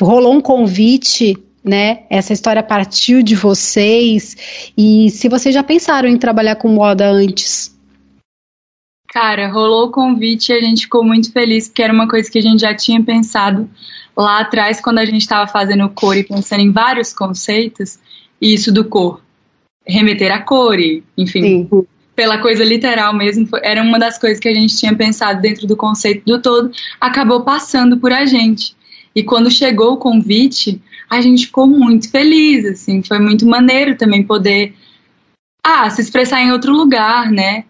Rolou 0.00 0.34
um 0.34 0.40
convite 0.40 1.36
né? 1.66 2.04
Essa 2.08 2.32
história 2.32 2.62
partiu 2.62 3.22
de 3.22 3.34
vocês 3.34 4.70
e 4.78 5.10
se 5.10 5.28
vocês 5.28 5.52
já 5.52 5.64
pensaram 5.64 6.08
em 6.08 6.16
trabalhar 6.16 6.54
com 6.56 6.68
moda 6.68 7.10
antes? 7.10 7.76
Cara, 9.08 9.48
rolou 9.48 9.86
o 9.86 9.90
convite 9.90 10.52
e 10.52 10.54
a 10.54 10.60
gente 10.60 10.82
ficou 10.82 11.02
muito 11.02 11.32
feliz 11.32 11.66
porque 11.66 11.82
era 11.82 11.92
uma 11.92 12.06
coisa 12.06 12.30
que 12.30 12.38
a 12.38 12.42
gente 12.42 12.60
já 12.60 12.74
tinha 12.74 13.02
pensado 13.02 13.68
lá 14.16 14.40
atrás 14.40 14.80
quando 14.80 14.98
a 14.98 15.04
gente 15.04 15.22
estava 15.22 15.50
fazendo 15.50 15.88
cor 15.88 16.16
e 16.16 16.22
pensando 16.22 16.60
em 16.60 16.70
vários 16.70 17.12
conceitos 17.12 17.98
e 18.40 18.54
isso 18.54 18.72
do 18.72 18.84
cor, 18.84 19.20
remeter 19.84 20.32
a 20.32 20.40
cor 20.40 20.78
e, 20.78 21.02
enfim, 21.16 21.66
Sim. 21.68 21.86
pela 22.14 22.38
coisa 22.38 22.62
literal 22.62 23.14
mesmo, 23.14 23.48
era 23.62 23.82
uma 23.82 23.98
das 23.98 24.18
coisas 24.18 24.38
que 24.38 24.48
a 24.48 24.54
gente 24.54 24.76
tinha 24.76 24.94
pensado 24.94 25.40
dentro 25.40 25.66
do 25.66 25.76
conceito 25.76 26.24
do 26.24 26.40
todo, 26.40 26.70
acabou 27.00 27.40
passando 27.40 27.96
por 27.96 28.12
a 28.12 28.24
gente. 28.24 28.76
E 29.14 29.22
quando 29.22 29.50
chegou 29.50 29.94
o 29.94 29.96
convite, 29.96 30.80
a 31.08 31.20
gente 31.20 31.46
ficou 31.46 31.66
muito 31.66 32.10
feliz, 32.10 32.64
assim, 32.64 33.02
foi 33.02 33.18
muito 33.18 33.46
maneiro 33.46 33.96
também 33.96 34.22
poder 34.22 34.74
ah, 35.62 35.88
se 35.90 36.00
expressar 36.00 36.40
em 36.40 36.52
outro 36.52 36.72
lugar, 36.72 37.30
né? 37.30 37.64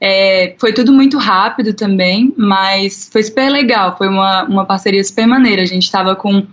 É, 0.00 0.56
foi 0.58 0.72
tudo 0.72 0.92
muito 0.92 1.16
rápido 1.16 1.74
também, 1.74 2.34
mas 2.36 3.08
foi 3.12 3.22
super 3.22 3.48
legal, 3.50 3.96
foi 3.96 4.08
uma, 4.08 4.44
uma 4.44 4.66
parceria 4.66 5.02
super 5.04 5.26
maneira. 5.26 5.62
A 5.62 5.66
gente 5.66 5.84
estava 5.84 6.16
com 6.16 6.46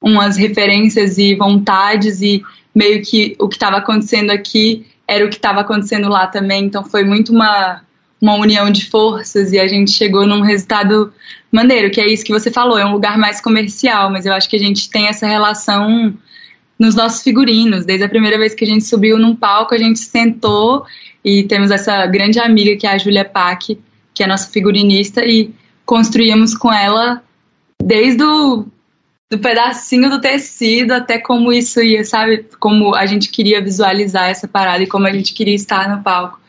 umas 0.00 0.36
referências 0.36 1.16
e 1.18 1.34
vontades 1.34 2.20
e 2.20 2.42
meio 2.74 3.02
que 3.02 3.36
o 3.38 3.48
que 3.48 3.56
estava 3.56 3.76
acontecendo 3.76 4.30
aqui 4.30 4.86
era 5.06 5.24
o 5.24 5.28
que 5.28 5.36
estava 5.36 5.60
acontecendo 5.60 6.08
lá 6.08 6.26
também, 6.26 6.64
então 6.64 6.84
foi 6.84 7.04
muito 7.04 7.32
uma, 7.32 7.82
uma 8.20 8.34
união 8.34 8.70
de 8.70 8.90
forças 8.90 9.52
e 9.52 9.58
a 9.58 9.68
gente 9.68 9.92
chegou 9.92 10.26
num 10.26 10.40
resultado 10.40 11.12
maneiro, 11.52 11.90
que 11.90 12.00
é 12.00 12.06
isso 12.06 12.24
que 12.24 12.32
você 12.32 12.50
falou, 12.50 12.78
é 12.78 12.84
um 12.84 12.92
lugar 12.92 13.16
mais 13.16 13.40
comercial, 13.40 14.10
mas 14.10 14.26
eu 14.26 14.32
acho 14.32 14.48
que 14.48 14.56
a 14.56 14.58
gente 14.58 14.90
tem 14.90 15.06
essa 15.06 15.26
relação 15.26 16.14
nos 16.78 16.94
nossos 16.94 17.22
figurinos. 17.22 17.84
Desde 17.84 18.04
a 18.04 18.08
primeira 18.08 18.38
vez 18.38 18.54
que 18.54 18.64
a 18.64 18.66
gente 18.66 18.84
subiu 18.84 19.18
num 19.18 19.34
palco, 19.34 19.74
a 19.74 19.78
gente 19.78 19.98
sentou 19.98 20.84
e 21.24 21.44
temos 21.44 21.70
essa 21.70 22.06
grande 22.06 22.38
amiga 22.38 22.76
que 22.76 22.86
é 22.86 22.90
a 22.90 22.98
Júlia 22.98 23.24
Pack, 23.24 23.78
que 24.14 24.22
é 24.22 24.26
nossa 24.26 24.50
figurinista, 24.50 25.24
e 25.24 25.52
construíamos 25.84 26.56
com 26.56 26.72
ela 26.72 27.22
desde 27.82 28.22
o 28.22 28.66
do 29.30 29.38
pedacinho 29.38 30.08
do 30.08 30.20
tecido 30.20 30.92
até 30.92 31.18
como 31.18 31.52
isso 31.52 31.82
ia, 31.82 32.02
sabe? 32.04 32.46
Como 32.58 32.94
a 32.94 33.04
gente 33.04 33.28
queria 33.28 33.60
visualizar 33.60 34.30
essa 34.30 34.48
parada 34.48 34.82
e 34.82 34.86
como 34.86 35.06
a 35.06 35.12
gente 35.12 35.34
queria 35.34 35.54
estar 35.54 35.94
no 35.94 36.02
palco. 36.02 36.40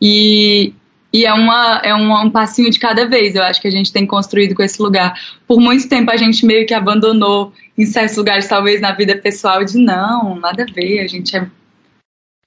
E, 0.00 0.72
e 1.12 1.26
é, 1.26 1.32
uma, 1.32 1.80
é 1.84 1.94
um, 1.94 2.10
um 2.12 2.30
passinho 2.30 2.70
de 2.70 2.78
cada 2.78 3.06
vez, 3.06 3.34
eu 3.34 3.42
acho 3.42 3.60
que 3.60 3.68
a 3.68 3.70
gente 3.70 3.92
tem 3.92 4.06
construído 4.06 4.54
com 4.54 4.62
esse 4.62 4.80
lugar. 4.80 5.14
Por 5.46 5.60
muito 5.60 5.86
tempo 5.86 6.10
a 6.10 6.16
gente 6.16 6.46
meio 6.46 6.66
que 6.66 6.72
abandonou 6.72 7.52
em 7.76 7.84
certos 7.84 8.16
lugares, 8.16 8.48
talvez 8.48 8.80
na 8.80 8.92
vida 8.92 9.14
pessoal, 9.16 9.62
de 9.62 9.76
não, 9.76 10.36
nada 10.36 10.62
a 10.62 10.72
ver, 10.72 11.00
a 11.00 11.06
gente 11.06 11.36
é. 11.36 11.46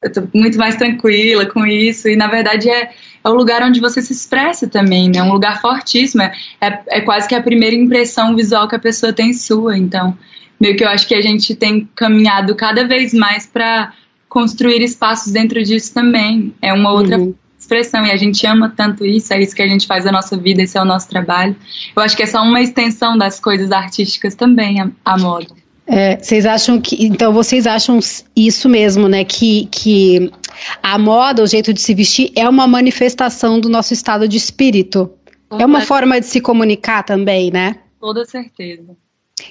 Eu 0.01 0.11
tô 0.11 0.27
muito 0.33 0.57
mais 0.57 0.75
tranquila 0.75 1.45
com 1.45 1.65
isso, 1.65 2.07
e 2.07 2.15
na 2.15 2.27
verdade 2.27 2.69
é, 2.69 2.91
é 3.23 3.29
o 3.29 3.33
lugar 3.33 3.61
onde 3.63 3.79
você 3.79 4.01
se 4.01 4.13
expressa 4.13 4.67
também, 4.67 5.09
né? 5.09 5.19
É 5.19 5.23
um 5.23 5.31
lugar 5.31 5.61
fortíssimo, 5.61 6.23
é, 6.23 6.33
é, 6.59 6.83
é 6.87 7.01
quase 7.01 7.27
que 7.27 7.35
a 7.35 7.41
primeira 7.41 7.75
impressão 7.75 8.35
visual 8.35 8.67
que 8.67 8.75
a 8.75 8.79
pessoa 8.79 9.13
tem 9.13 9.31
sua, 9.33 9.77
então 9.77 10.17
meio 10.59 10.75
que 10.75 10.83
eu 10.83 10.89
acho 10.89 11.07
que 11.07 11.15
a 11.15 11.21
gente 11.21 11.53
tem 11.55 11.87
caminhado 11.95 12.55
cada 12.55 12.87
vez 12.87 13.13
mais 13.13 13.45
para 13.45 13.93
construir 14.29 14.81
espaços 14.81 15.31
dentro 15.31 15.61
disso 15.63 15.93
também. 15.93 16.53
É 16.61 16.73
uma 16.73 16.91
outra 16.91 17.17
uhum 17.17 17.33
expressão 17.65 18.05
e 18.05 18.11
a 18.11 18.17
gente 18.17 18.45
ama 18.45 18.71
tanto 18.75 19.05
isso, 19.05 19.33
é 19.33 19.41
isso 19.41 19.55
que 19.55 19.61
a 19.61 19.67
gente 19.67 19.87
faz 19.87 20.05
a 20.05 20.11
nossa 20.11 20.37
vida, 20.37 20.61
esse 20.61 20.77
é 20.77 20.81
o 20.81 20.85
nosso 20.85 21.09
trabalho. 21.09 21.55
Eu 21.95 22.01
acho 22.01 22.15
que 22.15 22.23
é 22.23 22.27
só 22.27 22.41
uma 22.41 22.61
extensão 22.61 23.17
das 23.17 23.39
coisas 23.39 23.71
artísticas 23.71 24.35
também, 24.35 24.79
a, 24.79 24.89
a 25.03 25.17
moda. 25.17 25.47
É, 25.87 26.17
vocês 26.17 26.45
acham 26.45 26.81
que. 26.81 27.05
Então, 27.05 27.31
vocês 27.31 27.67
acham 27.67 27.99
isso 28.35 28.67
mesmo, 28.67 29.07
né? 29.07 29.23
Que, 29.23 29.67
que 29.67 30.31
a 30.81 30.97
moda, 30.97 31.43
o 31.43 31.47
jeito 31.47 31.71
de 31.73 31.79
se 31.79 31.93
vestir, 31.93 32.31
é 32.35 32.47
uma 32.49 32.65
manifestação 32.65 33.59
do 33.59 33.69
nosso 33.69 33.93
estado 33.93 34.27
de 34.27 34.37
espírito. 34.37 35.11
É 35.59 35.65
uma 35.65 35.81
forma 35.81 36.19
de 36.19 36.25
se 36.25 36.41
comunicar 36.41 37.03
também, 37.03 37.51
né? 37.51 37.75
Toda 37.99 38.25
certeza. 38.25 38.97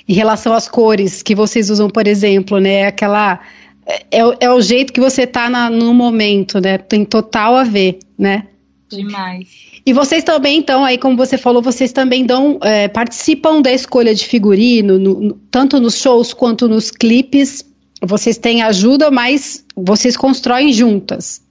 Em 0.09 0.12
relação 0.12 0.52
às 0.54 0.66
cores 0.66 1.23
que 1.23 1.37
vocês 1.37 1.71
usam, 1.71 1.88
por 1.88 2.06
exemplo, 2.06 2.59
né? 2.59 2.87
Aquela 2.87 3.40
é, 3.87 4.47
é, 4.47 4.50
o 4.50 4.61
jeito 4.61 4.93
que 4.93 5.00
você 5.00 5.26
tá 5.26 5.50
na, 5.50 5.69
no 5.69 5.93
momento, 5.93 6.61
né? 6.61 6.79
Tem 6.79 7.05
total 7.05 7.57
a 7.57 7.64
ver, 7.64 7.99
né? 8.19 8.49
Demais. 8.88 9.64
E 9.87 9.93
vocês 9.93 10.25
também, 10.25 10.59
então, 10.59 10.85
aí 10.85 10.97
como 10.97 11.17
você 11.17 11.37
falou, 11.37 11.61
vocês 11.61 11.93
também 11.93 12.25
dão, 12.25 12.59
é, 12.62 12.88
participam 12.88 13.61
da 13.61 13.71
escolha 13.73 14.14
de 14.14 14.26
figurino, 14.26 14.99
no, 14.99 15.21
no, 15.21 15.35
tanto 15.50 15.79
nos 15.79 15.99
shows 15.99 16.33
quanto 16.33 16.69
nos 16.69 16.91
clipes. 16.91 17.64
Vocês 18.00 18.38
têm 18.38 18.62
ajuda, 18.62 19.11
mas 19.11 19.64
vocês 19.76 20.17
constroem 20.17 20.73
juntas. 20.73 21.43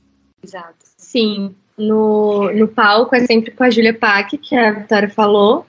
Exato. 0.43 0.75
Sim. 0.97 1.53
No, 1.77 2.51
no 2.53 2.67
palco 2.67 3.15
é 3.15 3.25
sempre 3.25 3.51
com 3.51 3.63
a 3.63 3.69
Julia 3.69 3.93
Pack, 3.93 4.37
que 4.37 4.55
a 4.55 4.71
Vitória 4.71 5.09
falou. 5.09 5.65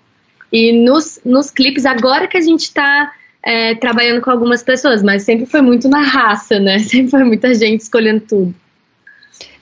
E 0.52 0.72
nos, 0.72 1.20
nos 1.24 1.50
clipes, 1.50 1.84
agora 1.84 2.28
que 2.28 2.36
a 2.36 2.40
gente 2.40 2.62
está 2.62 3.12
é, 3.44 3.74
trabalhando 3.74 4.22
com 4.22 4.30
algumas 4.30 4.62
pessoas, 4.62 5.02
mas 5.02 5.22
sempre 5.22 5.44
foi 5.44 5.60
muito 5.60 5.86
na 5.88 6.00
raça, 6.00 6.58
né? 6.58 6.78
Sempre 6.94 7.10
foi 7.10 7.24
muita 7.24 7.54
gente 7.54 7.80
escolhendo 7.80 8.20
tudo. 8.20 8.54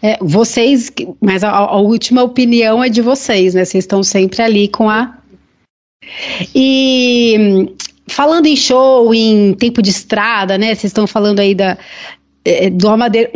É, 0.01 0.19
vocês, 0.21 0.91
mas 1.21 1.43
a, 1.43 1.51
a, 1.51 1.77
última 1.79 2.23
opinião 2.23 2.83
é 2.83 2.89
de 2.89 3.01
vocês, 3.01 3.55
né? 3.55 3.65
Vocês 3.65 3.85
estão 3.85 4.03
sempre 4.03 4.43
ali 4.43 4.69
com 4.69 4.91
a. 4.91 5.17
E 6.55 7.69
falando 8.09 8.47
em 8.47 8.57
show, 8.57 9.15
em 9.15 9.55
tempo 9.55 9.81
de 9.81 9.91
estrada, 9.91 10.59
né? 10.59 10.75
Vocês 10.75 10.85
estão 10.91 11.07
falando 11.07 11.39
aí 11.39 11.55
da, 11.55 11.79
do 12.73 12.89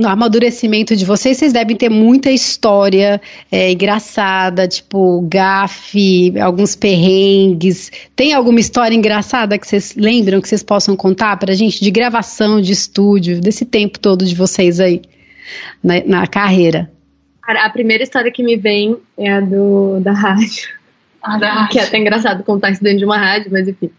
amadurecimento 0.08 0.96
de 0.96 1.04
vocês, 1.04 1.36
vocês 1.38 1.52
devem 1.52 1.76
ter 1.76 1.88
muita 1.88 2.30
história 2.30 3.20
é, 3.52 3.70
engraçada, 3.70 4.66
tipo 4.66 5.20
gafe, 5.22 6.36
alguns 6.40 6.74
perrengues. 6.74 7.92
Tem 8.16 8.32
alguma 8.32 8.58
história 8.58 8.96
engraçada 8.96 9.58
que 9.58 9.66
vocês 9.66 9.94
lembram 9.96 10.40
que 10.40 10.48
vocês 10.48 10.62
possam 10.62 10.96
contar 10.96 11.36
pra 11.36 11.54
gente 11.54 11.82
de 11.82 11.90
gravação, 11.90 12.60
de 12.60 12.72
estúdio, 12.72 13.40
desse 13.40 13.64
tempo 13.64 13.98
todo 13.98 14.24
de 14.24 14.34
vocês 14.34 14.80
aí 14.80 15.02
na, 15.82 16.02
na 16.04 16.26
carreira? 16.26 16.90
A 17.42 17.70
primeira 17.70 18.02
história 18.02 18.32
que 18.32 18.42
me 18.42 18.56
vem 18.56 18.96
é 19.16 19.34
a 19.34 19.40
do 19.40 20.00
da 20.00 20.12
rádio. 20.12 20.68
Ah, 21.22 21.38
da 21.38 21.52
rádio. 21.52 21.70
que 21.70 21.78
é 21.78 21.84
até 21.84 21.96
engraçado 21.96 22.42
contar 22.42 22.70
isso 22.70 22.82
dentro 22.82 22.98
de 22.98 23.04
uma 23.04 23.18
rádio, 23.18 23.52
mas 23.52 23.68
enfim. 23.68 23.90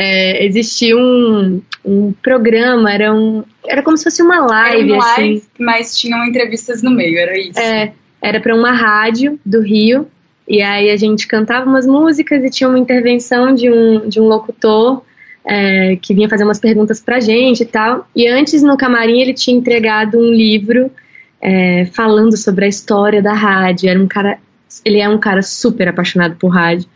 É, 0.00 0.46
existia 0.46 0.96
um, 0.96 1.60
um 1.84 2.12
programa, 2.22 2.92
era, 2.92 3.12
um, 3.12 3.42
era 3.66 3.82
como 3.82 3.96
se 3.96 4.04
fosse 4.04 4.22
uma 4.22 4.36
Era 4.36 4.46
live, 4.46 4.92
um 4.92 5.02
assim. 5.02 5.20
live, 5.20 5.42
mas 5.58 5.98
tinham 5.98 6.24
entrevistas 6.24 6.84
no 6.84 6.92
meio, 6.92 7.18
era 7.18 7.36
isso. 7.36 7.58
É, 7.58 7.92
era 8.22 8.38
para 8.38 8.54
uma 8.54 8.70
rádio 8.70 9.40
do 9.44 9.60
Rio, 9.60 10.06
e 10.46 10.62
aí 10.62 10.88
a 10.90 10.96
gente 10.96 11.26
cantava 11.26 11.68
umas 11.68 11.84
músicas 11.84 12.44
e 12.44 12.48
tinha 12.48 12.68
uma 12.68 12.78
intervenção 12.78 13.52
de 13.52 13.68
um, 13.68 14.08
de 14.08 14.20
um 14.20 14.28
locutor 14.28 15.02
é, 15.44 15.96
que 15.96 16.14
vinha 16.14 16.28
fazer 16.28 16.44
umas 16.44 16.60
perguntas 16.60 17.00
pra 17.00 17.18
gente 17.18 17.64
e 17.64 17.66
tal. 17.66 18.06
E 18.14 18.28
antes, 18.28 18.62
no 18.62 18.76
camarim, 18.76 19.20
ele 19.20 19.34
tinha 19.34 19.56
entregado 19.56 20.16
um 20.16 20.30
livro 20.32 20.92
é, 21.40 21.86
falando 21.86 22.36
sobre 22.36 22.66
a 22.66 22.68
história 22.68 23.20
da 23.20 23.32
rádio. 23.32 23.90
Era 23.90 24.00
um 24.00 24.06
cara, 24.06 24.38
ele 24.84 25.00
é 25.00 25.08
um 25.08 25.18
cara 25.18 25.42
super 25.42 25.88
apaixonado 25.88 26.36
por 26.36 26.50
rádio. 26.50 26.88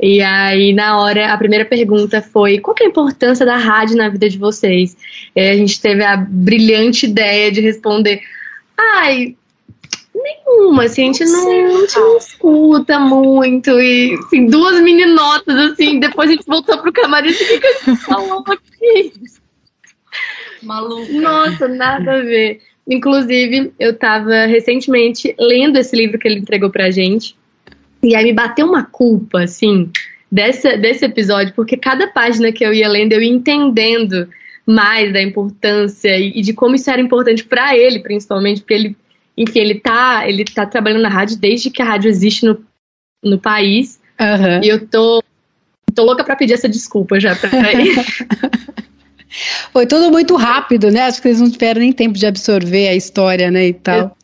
E 0.00 0.22
aí, 0.22 0.72
na 0.72 1.00
hora, 1.00 1.32
a 1.32 1.36
primeira 1.36 1.64
pergunta 1.64 2.22
foi: 2.22 2.58
qual 2.58 2.74
que 2.74 2.84
é 2.84 2.86
a 2.86 2.90
importância 2.90 3.44
da 3.44 3.56
rádio 3.56 3.96
na 3.96 4.08
vida 4.08 4.28
de 4.28 4.38
vocês? 4.38 4.96
E 5.34 5.40
aí 5.40 5.50
a 5.50 5.56
gente 5.56 5.80
teve 5.80 6.04
a 6.04 6.16
brilhante 6.16 7.06
ideia 7.06 7.50
de 7.50 7.60
responder: 7.60 8.20
ai, 8.76 9.36
nenhuma, 10.14 10.84
assim, 10.84 11.02
a 11.02 11.06
gente 11.06 11.24
não, 11.24 11.50
a 11.50 11.80
gente 11.80 11.96
não 11.96 12.16
escuta 12.16 12.98
muito. 12.98 13.70
E, 13.70 14.14
assim, 14.14 14.46
duas 14.46 14.80
meninotas, 14.80 15.56
assim, 15.72 15.98
depois 15.98 16.30
a 16.30 16.32
gente 16.32 16.46
voltou 16.46 16.78
pro 16.78 16.92
camarim 16.92 17.30
e 17.30 17.32
o 17.32 17.36
que, 17.36 17.66
a 17.66 17.90
gente 17.90 18.04
falou 18.04 18.44
aqui? 18.46 19.12
Maluca. 20.62 21.12
Nossa, 21.12 21.68
nada 21.68 22.18
a 22.18 22.22
ver. 22.22 22.60
Inclusive, 22.86 23.72
eu 23.78 23.96
tava 23.96 24.46
recentemente 24.46 25.34
lendo 25.38 25.76
esse 25.76 25.94
livro 25.94 26.18
que 26.18 26.26
ele 26.26 26.40
entregou 26.40 26.70
pra 26.70 26.90
gente. 26.90 27.36
E 28.02 28.14
aí 28.14 28.24
me 28.24 28.32
bateu 28.32 28.66
uma 28.66 28.84
culpa, 28.84 29.42
assim, 29.42 29.90
dessa, 30.30 30.76
desse 30.76 31.04
episódio, 31.04 31.52
porque 31.54 31.76
cada 31.76 32.06
página 32.08 32.52
que 32.52 32.64
eu 32.64 32.72
ia 32.72 32.88
lendo, 32.88 33.12
eu 33.12 33.22
ia 33.22 33.30
entendendo 33.30 34.28
mais 34.66 35.12
da 35.12 35.22
importância 35.22 36.16
e, 36.16 36.38
e 36.38 36.42
de 36.42 36.52
como 36.52 36.74
isso 36.74 36.90
era 36.90 37.00
importante 37.00 37.44
pra 37.44 37.76
ele, 37.76 38.00
principalmente, 38.00 38.60
porque 38.60 38.74
ele, 38.74 38.96
enfim, 39.36 39.60
ele 39.60 39.80
tá, 39.80 40.28
ele 40.28 40.44
tá 40.44 40.66
trabalhando 40.66 41.02
na 41.02 41.08
rádio 41.08 41.38
desde 41.38 41.70
que 41.70 41.80
a 41.80 41.86
rádio 41.86 42.08
existe 42.08 42.44
no, 42.44 42.62
no 43.24 43.38
país. 43.38 43.98
Aham. 44.20 44.60
E 44.62 44.68
eu 44.68 44.86
tô, 44.86 45.22
tô 45.94 46.04
louca 46.04 46.22
pra 46.22 46.36
pedir 46.36 46.52
essa 46.52 46.68
desculpa 46.68 47.18
já 47.18 47.34
pra 47.34 47.50
ele. 47.72 47.94
Foi 49.72 49.86
tudo 49.86 50.10
muito 50.10 50.36
rápido, 50.36 50.90
né? 50.90 51.02
Acho 51.02 51.20
que 51.20 51.28
eles 51.28 51.40
não 51.40 51.50
tiveram 51.50 51.80
nem 51.80 51.92
tempo 51.92 52.18
de 52.18 52.26
absorver 52.26 52.88
a 52.88 52.94
história, 52.94 53.50
né, 53.50 53.68
e 53.68 53.74
tal. 53.74 54.16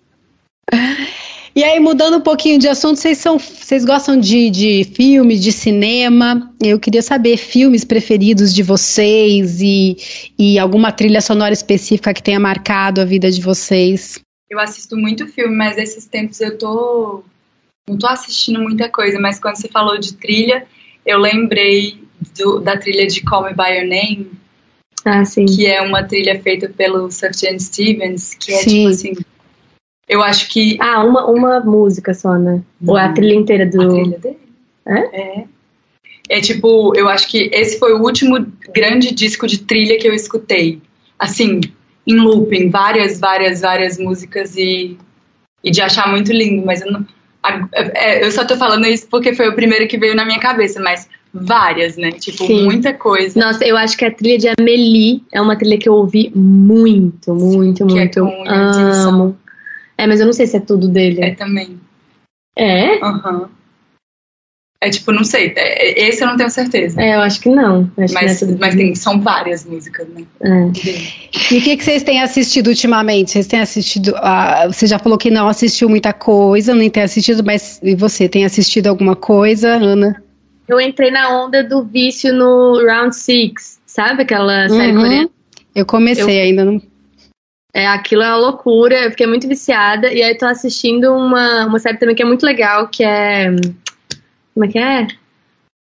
E 1.57 1.63
aí, 1.63 1.79
mudando 1.79 2.17
um 2.17 2.21
pouquinho 2.21 2.59
de 2.59 2.67
assunto, 2.67 2.97
vocês, 2.99 3.19
são, 3.19 3.39
vocês 3.39 3.85
gostam 3.85 4.19
de, 4.19 4.51
de 4.51 4.85
filme, 4.93 5.39
de 5.39 5.53
cinema? 5.53 6.53
Eu 6.61 6.81
queria 6.81 7.01
saber 7.01 7.37
filmes 7.37 7.85
preferidos 7.85 8.53
de 8.53 8.63
vocês 8.63 9.61
e, 9.61 9.97
e 10.37 10.59
alguma 10.59 10.91
trilha 10.91 11.21
sonora 11.21 11.53
específica 11.53 12.13
que 12.13 12.23
tenha 12.23 12.41
marcado 12.41 13.01
a 13.01 13.05
vida 13.05 13.31
de 13.31 13.41
vocês. 13.41 14.21
Eu 14.51 14.59
assisto 14.59 14.97
muito 14.97 15.29
filme, 15.29 15.55
mas 15.55 15.79
esses 15.79 16.07
tempos 16.07 16.41
eu 16.41 16.59
tô. 16.59 17.23
Não 17.89 17.99
tô 17.99 18.09
assistindo 18.09 18.61
muita 18.61 18.89
coisa, 18.89 19.21
mas 19.21 19.39
quando 19.39 19.57
você 19.57 19.69
falou 19.69 19.97
de 19.99 20.15
trilha, 20.15 20.67
eu 21.07 21.19
lembrei 21.19 21.99
do- 22.37 22.59
da 22.59 22.77
trilha 22.77 23.07
de 23.07 23.21
Call 23.23 23.45
Me 23.45 23.55
By 23.55 23.79
Your 23.79 23.87
Name, 23.87 24.31
ah, 25.05 25.23
que 25.25 25.67
é 25.67 25.81
uma 25.83 26.03
trilha 26.03 26.41
feita 26.43 26.69
pelo 26.69 27.11
Sufjan 27.13 27.59
Stevens, 27.61 28.35
que 28.35 28.53
é 28.53 28.57
Sim. 28.57 28.69
tipo 28.71 28.89
assim. 28.89 29.15
Eu 30.09 30.23
acho 30.23 30.49
que 30.51 30.77
Ah, 30.81 31.03
uma, 31.05 31.27
uma 31.31 31.61
música 31.61 32.13
só, 32.15 32.35
né? 32.35 32.61
Ou 32.87 32.99
é 32.99 33.03
a 33.05 33.13
trilha 33.13 33.35
inteira 33.35 33.67
do. 33.67 33.81
a 33.83 33.89
trilha 33.89 34.19
dele. 34.19 34.39
É? 34.87 35.21
É. 35.41 35.45
É 36.29 36.41
tipo, 36.41 36.95
eu 36.97 37.09
acho 37.09 37.29
que 37.31 37.51
esse 37.53 37.79
foi 37.79 37.93
o 37.93 38.03
último 38.03 38.47
grande 38.75 39.15
disco 39.15 39.47
de 39.47 39.59
trilha 39.59 39.99
que 39.99 40.09
eu 40.09 40.15
escutei. 40.15 40.81
Assim, 41.19 41.61
em 42.07 42.17
looping, 42.19 42.71
várias, 42.71 43.21
várias, 43.21 43.61
várias 43.61 43.99
músicas 43.99 44.57
e, 44.57 44.97
e 45.63 45.71
de 45.71 45.81
achar 45.83 46.09
muito 46.11 46.33
lindo, 46.33 46.65
mas 46.65 46.81
eu 46.83 46.91
não. 46.93 47.07
a- 47.43 47.69
é, 47.73 48.25
eu 48.25 48.31
só 48.33 48.45
tô 48.45 48.57
falando 48.57 48.87
isso 48.87 49.07
porque 49.11 49.35
foi 49.35 49.49
o 49.49 49.55
primeiro 49.55 49.87
que 49.87 49.99
veio 49.99 50.15
na 50.15 50.25
minha 50.25 50.41
cabeça, 50.41 50.81
mas 50.81 51.09
várias, 51.33 51.97
né? 51.97 52.11
Tipo, 52.13 52.47
Sim. 52.47 52.65
muita 52.65 52.95
coisa. 52.95 53.39
Nossa, 53.39 53.65
eu 53.67 53.77
acho 53.77 53.97
que 53.97 54.05
a 54.05 54.11
trilha 54.11 54.39
de 54.39 54.49
Amelie 54.59 55.23
é 55.33 55.41
uma 55.41 55.57
trilha 55.57 55.79
que 55.79 55.89
eu 55.89 55.95
ouvi 55.95 56.31
muito, 56.35 57.35
muito, 57.35 57.87
que 57.87 57.93
é 57.95 57.97
muito. 57.97 58.21
com 58.21 58.45
Ian 58.47 58.73
Gibson. 58.73 59.09
amo. 59.09 59.37
É, 59.97 60.07
mas 60.07 60.21
eu 60.21 60.27
não 60.27 60.33
sei 60.33 60.47
se 60.47 60.57
é 60.57 60.61
tudo 60.61 60.89
É 60.89 60.91
dele. 60.91 61.35
também. 61.37 61.79
É? 62.57 63.03
Aham. 63.05 63.49
É 64.81 64.91
tipo, 64.91 65.13
não 65.13 65.25
sei. 65.25 65.53
é- 65.57 66.09
Esse 66.09 66.23
eu 66.23 66.29
não 66.29 66.37
tenho 66.37 66.51
certeza. 66.51 67.01
É, 67.01 67.15
eu 67.15 67.21
acho 67.21 67.41
que 67.41 67.49
não. 67.49 67.91
Acho 67.97 68.13
Mas, 68.13 68.39
que 68.41 68.45
não 68.45 68.55
é 68.55 68.59
mas 68.61 68.75
tem, 68.75 68.95
são 68.95 69.19
várias 69.21 69.65
músicas, 69.65 70.07
né? 70.09 70.25
É. 70.43 70.49
E 71.55 71.59
o 71.59 71.63
que, 71.63 71.77
que 71.79 71.85
vocês 71.85 72.03
têm 72.03 72.21
assistido 72.21 72.67
ultimamente? 72.69 73.31
Vocês 73.31 73.47
têm 73.47 73.61
assistido. 73.61 74.13
ah, 74.17 74.67
você 74.67 74.87
já 74.87 74.99
falou 74.99 75.17
que 75.17 75.31
não 75.31 75.49
assistiu 75.49 75.89
muita 75.89 76.13
coisa, 76.13 76.75
nem 76.75 76.91
tem 76.91 77.03
assistido, 77.03 77.43
mas 77.43 77.81
e 77.83 77.95
você 77.95 78.29
tem 78.29 78.45
assistido 78.45 78.89
alguma 78.89 79.17
coisa, 79.17 79.71
Ana? 79.71 80.23
Eu 80.69 80.79
entrei 80.81 81.11
na 81.11 81.45
onda 81.45 81.63
do 81.65 81.83
vício 81.85 82.35
no 82.35 82.83
Round 82.87 83.15
Six, 83.17 83.81
sabe 83.87 84.23
aquela 84.23 84.69
série 84.69 84.93
Uhum. 84.93 85.03
coreana? 85.03 85.31
Eu 85.75 85.87
comecei 85.87 86.41
ainda, 86.41 86.65
não. 86.65 86.81
É, 87.75 87.89
aquilo 87.89 88.23
é 88.23 88.29
uma 88.29 88.37
loucura, 88.37 88.95
eu 89.05 89.11
fiquei 89.11 89.27
muito 89.27 89.49
viciada. 89.49 90.13
E 90.13 90.23
aí 90.23 90.39
tô 90.39 90.47
assistindo 90.47 91.13
uma, 91.13 91.67
uma 91.67 91.81
série 91.81 91.99
também 91.99 92.15
que 92.15 92.23
é 92.23 92.27
muito 92.27 92.47
legal, 92.47 92.87
que 92.87 93.03
é. 93.03 93.51
Como 94.55 94.65
é 94.65 94.69
que 94.69 94.79
é? 94.79 95.09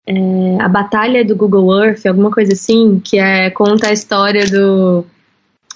É, 0.05 0.61
a 0.61 0.67
Batalha 0.67 1.25
do 1.25 1.35
Google 1.35 1.83
Earth, 1.83 2.05
alguma 2.05 2.29
coisa 2.29 2.53
assim, 2.53 2.99
que 3.03 3.17
é 3.17 3.49
conta 3.49 3.89
a 3.89 3.93
história 3.93 4.45
do. 4.47 5.03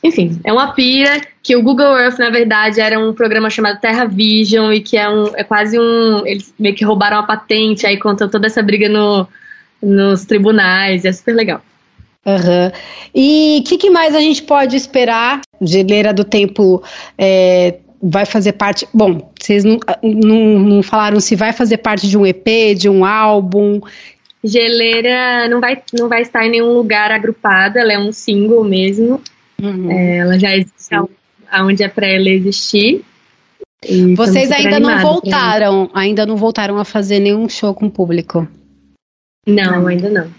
Enfim, 0.03 0.39
é 0.43 0.53
uma 0.53 0.73
pira 0.73 1.21
que 1.41 1.55
o 1.55 1.63
Google 1.63 1.97
Earth, 1.97 2.19
na 2.19 2.29
verdade, 2.29 2.79
era 2.79 2.99
um 2.99 3.13
programa 3.13 3.49
chamado 3.49 3.79
Terra 3.79 4.05
Vision 4.05 4.71
e 4.71 4.81
que 4.81 4.97
é, 4.97 5.09
um, 5.09 5.35
é 5.35 5.43
quase 5.43 5.79
um. 5.79 6.27
Eles 6.27 6.53
meio 6.59 6.75
que 6.75 6.85
roubaram 6.85 7.17
a 7.17 7.23
patente, 7.23 7.87
aí 7.87 7.97
conta 7.97 8.27
toda 8.27 8.45
essa 8.45 8.61
briga 8.61 8.87
no, 8.87 9.27
nos 9.81 10.25
tribunais, 10.25 11.05
é 11.05 11.11
super 11.11 11.33
legal. 11.33 11.61
Aham. 12.25 12.71
E 13.13 13.59
o 13.59 13.63
que, 13.67 13.77
que 13.77 13.89
mais 13.89 14.15
a 14.15 14.19
gente 14.19 14.43
pode 14.43 14.75
esperar? 14.75 15.41
Geleira 15.61 16.13
do 16.13 16.23
Tempo 16.23 16.81
é, 17.17 17.79
vai 18.01 18.25
fazer 18.25 18.53
parte. 18.53 18.87
Bom, 18.93 19.31
vocês 19.39 19.63
não, 19.63 19.79
não, 20.01 20.59
não 20.59 20.83
falaram 20.83 21.19
se 21.19 21.35
vai 21.35 21.53
fazer 21.53 21.77
parte 21.77 22.07
de 22.07 22.17
um 22.17 22.25
EP, 22.25 22.75
de 22.77 22.89
um 22.89 23.05
álbum. 23.05 23.81
Geleira 24.43 25.47
não 25.47 25.61
vai, 25.61 25.81
não 25.97 26.09
vai 26.09 26.21
estar 26.21 26.45
em 26.45 26.51
nenhum 26.51 26.73
lugar 26.73 27.11
agrupada, 27.11 27.79
ela 27.79 27.93
é 27.93 27.99
um 27.99 28.11
single 28.11 28.63
mesmo. 28.63 29.21
Uhum. 29.61 29.91
É, 29.91 30.17
ela 30.17 30.37
já 30.37 30.55
existe 30.55 30.95
aonde 31.49 31.83
é 31.83 31.87
pra 31.87 32.07
ela 32.07 32.29
existir. 32.29 33.03
E 33.87 34.15
Vocês 34.15 34.51
ainda 34.51 34.79
não 34.79 34.99
voltaram, 34.99 35.89
ainda 35.93 36.25
não 36.25 36.35
voltaram 36.35 36.77
a 36.77 36.85
fazer 36.85 37.19
nenhum 37.19 37.47
show 37.47 37.73
com 37.73 37.89
público. 37.89 38.47
Não, 39.47 39.87
ainda 39.87 40.09
não. 40.09 40.29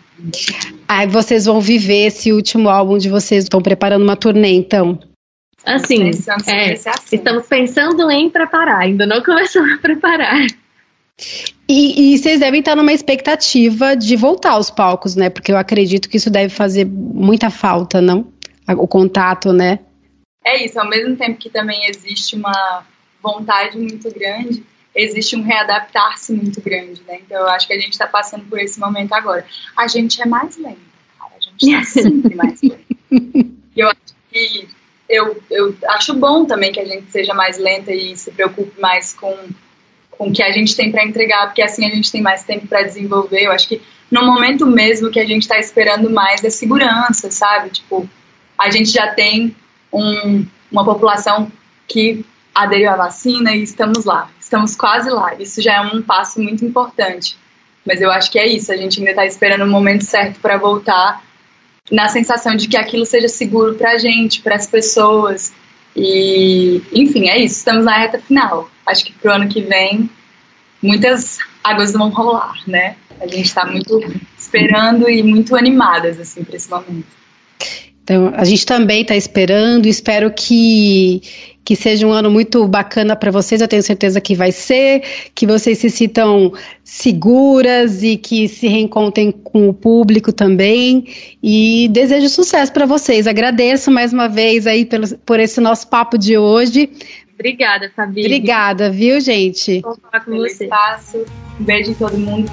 Aí 0.87 1.07
vocês 1.07 1.47
vão 1.47 1.61
viver 1.61 2.07
esse 2.07 2.33
último 2.33 2.69
álbum 2.69 2.99
de 2.99 3.09
vocês, 3.09 3.45
estão 3.45 3.61
preparando 3.63 4.03
uma 4.03 4.17
turnê, 4.17 4.53
então. 4.53 4.99
Assim, 5.65 6.13
sobre 6.13 6.51
é, 6.51 6.73
assunto. 6.75 7.13
estamos 7.13 7.47
pensando 7.47 8.11
em 8.11 8.29
preparar, 8.29 8.81
ainda 8.83 9.07
não 9.07 9.23
começamos 9.25 9.73
a 9.73 9.79
preparar. 9.79 10.47
E, 11.69 12.13
e 12.15 12.19
vocês 12.19 12.41
devem 12.41 12.61
estar 12.61 12.77
numa 12.77 12.93
expectativa 12.93 13.97
de 13.97 14.15
voltar 14.17 14.53
aos 14.53 14.71
palcos, 14.71 15.17
né? 15.17 15.31
Porque 15.31 15.51
eu 15.53 15.57
acredito 15.57 16.09
que 16.09 16.17
isso 16.19 16.29
deve 16.29 16.53
fazer 16.53 16.85
muita 16.85 17.49
falta, 17.51 18.01
não? 18.01 18.27
A- 18.67 18.75
O 18.75 18.87
contato, 18.87 19.53
né? 19.53 19.79
É 20.45 20.63
isso, 20.65 20.79
ao 20.79 20.89
mesmo 20.89 21.17
tempo 21.17 21.39
que 21.39 21.49
também 21.49 21.87
existe 21.89 22.37
uma 22.37 22.85
vontade 23.23 23.79
muito 23.79 24.13
grande, 24.13 24.63
existe 24.95 25.37
um 25.37 25.43
readaptar-se 25.43 26.33
muito 26.33 26.61
grande, 26.61 27.03
né? 27.07 27.19
Então 27.25 27.39
eu 27.41 27.49
acho 27.49 27.67
que 27.67 27.73
a 27.73 27.79
gente 27.81 27.93
está 27.93 28.07
passando 28.07 28.45
por 28.45 28.59
esse 28.59 28.79
momento 28.79 29.13
agora. 29.13 29.45
A 29.77 29.89
gente 29.89 30.21
é 30.23 30.27
mais 30.27 30.57
lento, 30.57 30.79
cara. 31.19 31.33
A 31.37 31.41
gente 31.41 31.65
está 31.71 31.85
sempre 32.03 32.35
mais 32.35 32.61
lento. 32.63 32.85
E 33.11 33.81
eu 33.81 33.89
acho 33.89 34.15
que 34.31 34.69
eu, 35.09 35.43
eu 35.51 35.77
acho 35.91 36.15
bom 36.15 36.45
também 36.45 36.73
que 36.73 36.81
a 36.81 36.85
gente 36.85 37.11
seja 37.11 37.35
mais 37.35 37.59
lenta 37.59 37.93
e 37.93 38.17
se 38.17 38.31
preocupe 38.31 38.81
mais 38.81 39.13
com, 39.15 39.37
com 40.11 40.29
o 40.29 40.33
que 40.33 40.43
a 40.43 40.53
gente 40.53 40.75
tem 40.77 40.91
para 40.91 41.05
entregar, 41.05 41.47
porque 41.47 41.63
assim 41.63 41.85
a 41.87 41.91
gente 41.91 42.11
tem 42.11 42.23
mais 42.23 42.45
tempo 42.45 42.67
para 42.67 42.83
desenvolver. 42.83 43.43
Eu 43.43 43.53
acho 43.53 43.69
que 43.69 43.83
no 44.11 44.25
momento 44.25 44.65
mesmo 44.67 45.11
que 45.11 45.21
a 45.21 45.27
gente 45.27 45.43
está 45.43 45.59
esperando 45.59 46.09
mais 46.11 46.43
é 46.45 46.51
segurança, 46.51 47.31
sabe? 47.31 47.71
Tipo, 47.71 48.09
a 48.57 48.71
gente 48.71 48.91
já 48.91 49.09
tem 49.13 49.55
um- 49.93 50.47
uma 50.71 50.85
população 50.85 51.51
que 51.87 52.25
aderiu 52.55 52.91
à 52.91 52.97
vacina 52.97 53.55
e 53.55 53.63
estamos 53.63 54.05
lá, 54.05 54.31
estamos 54.39 54.77
quase 54.77 55.11
lá. 55.11 55.35
Isso 55.35 55.61
já 55.61 55.75
é 55.75 55.81
um 55.81 56.01
passo 56.01 56.41
muito 56.41 56.65
importante. 56.65 57.37
Mas 57.85 58.01
eu 58.01 58.11
acho 58.11 58.31
que 58.31 58.39
é 58.39 58.47
isso, 58.47 58.73
a 58.73 58.77
gente 58.77 58.99
ainda 58.99 59.11
está 59.11 59.27
esperando 59.27 59.65
o 59.65 59.71
momento 59.71 60.05
certo 60.05 60.41
para 60.41 60.57
voltar, 60.57 61.23
na 61.91 62.09
sensação 62.09 62.57
de 62.57 62.67
que 62.67 62.77
aquilo 62.77 63.05
seja 63.05 63.29
seguro 63.29 63.75
para 63.75 63.93
a 63.93 63.99
gente, 63.99 64.41
para 64.41 64.55
as 64.55 64.67
pessoas. 64.67 65.53
E, 65.95 66.83
enfim, 66.93 67.29
é 67.29 67.39
isso, 67.39 67.59
estamos 67.59 67.85
na 67.85 67.99
reta 67.99 68.19
final. 68.19 68.71
Acho 68.87 69.05
que 69.05 69.13
pro 69.13 69.33
ano 69.33 69.49
que 69.49 69.61
vem, 69.61 70.09
muitas 70.83 71.39
águas 71.63 71.93
vão 71.93 72.09
rolar, 72.09 72.55
né? 72.67 72.97
A 73.21 73.27
gente 73.27 73.47
está 73.47 73.65
muito 73.67 74.01
esperando 74.39 75.09
e 75.09 75.23
muito 75.23 75.55
animadas 75.55 76.19
assim 76.19 76.43
para 76.43 76.57
esse 76.57 76.71
momento. 76.71 77.24
Então, 78.05 78.33
a 78.37 78.45
gente 78.45 78.67
também 78.67 79.01
está 79.01 79.17
esperando, 79.17 79.87
espero 79.87 80.31
que, 80.31 81.23
que 81.65 81.75
seja 81.75 82.07
um 82.07 82.13
ano 82.13 82.31
muito 82.31 82.69
bacana 82.69 83.17
para 83.17 83.31
vocês, 83.31 83.63
eu 83.63 83.67
tenho 83.67 83.83
certeza 83.83 84.21
que 84.21 84.35
vai 84.35 84.53
ser, 84.53 85.03
que 85.35 85.47
vocês 85.47 85.79
se 85.79 85.89
sintam 85.89 86.53
seguras 86.85 88.03
e 88.03 88.19
que 88.19 88.47
se 88.47 88.69
reencontrem 88.69 89.33
com 89.33 89.71
o 89.71 89.73
público 89.73 90.33
também. 90.33 91.07
E 91.43 91.89
desejo 91.93 92.29
sucesso 92.29 92.71
para 92.75 92.85
vocês. 92.85 93.27
Agradeço 93.27 93.91
mais 93.91 94.13
uma 94.13 94.29
vez 94.29 94.67
aí 94.67 94.85
pelo, 94.85 95.09
por 95.19 95.41
esse 95.41 95.59
nosso 95.59 95.89
papo 95.89 96.19
de 96.19 96.37
hoje. 96.37 96.91
Obrigada, 97.33 97.91
Fabi. 97.97 98.21
Obrigada, 98.21 98.91
viu, 98.91 99.19
gente? 99.19 99.81
Vou 99.81 99.97
falar 99.97 100.25
com 100.25 100.37
você. 100.37 100.65
Espaço. 100.65 101.25
Um 101.59 101.65
beijo 101.65 101.93
em 101.93 101.95
todo 101.95 102.19
mundo. 102.19 102.53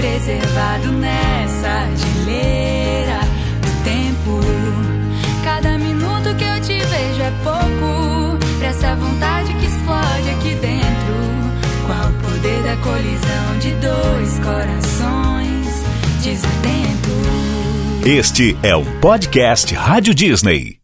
Preservado 0.00 0.92
nessa 0.92 1.86
geleira 1.94 3.20
do 3.60 3.84
tempo. 3.84 4.40
Cada 5.44 5.76
minuto 5.78 6.34
que 6.36 6.44
eu 6.44 6.60
te 6.62 6.78
vejo 6.86 7.22
é 7.22 7.32
pouco 7.44 8.38
pra 8.58 8.68
essa 8.68 8.96
vontade 8.96 9.52
que 9.54 9.66
explode 9.66 10.30
aqui 10.30 10.54
dentro. 10.54 11.14
Qual 11.86 12.08
o 12.08 12.14
poder 12.14 12.62
da 12.62 12.76
colisão 12.76 13.58
de 13.60 13.72
dois 13.72 14.38
corações 14.38 15.84
desatentos? 16.22 18.06
Este 18.06 18.56
é 18.62 18.74
o 18.74 18.84
podcast 19.00 19.74
Rádio 19.74 20.14
Disney. 20.14 20.79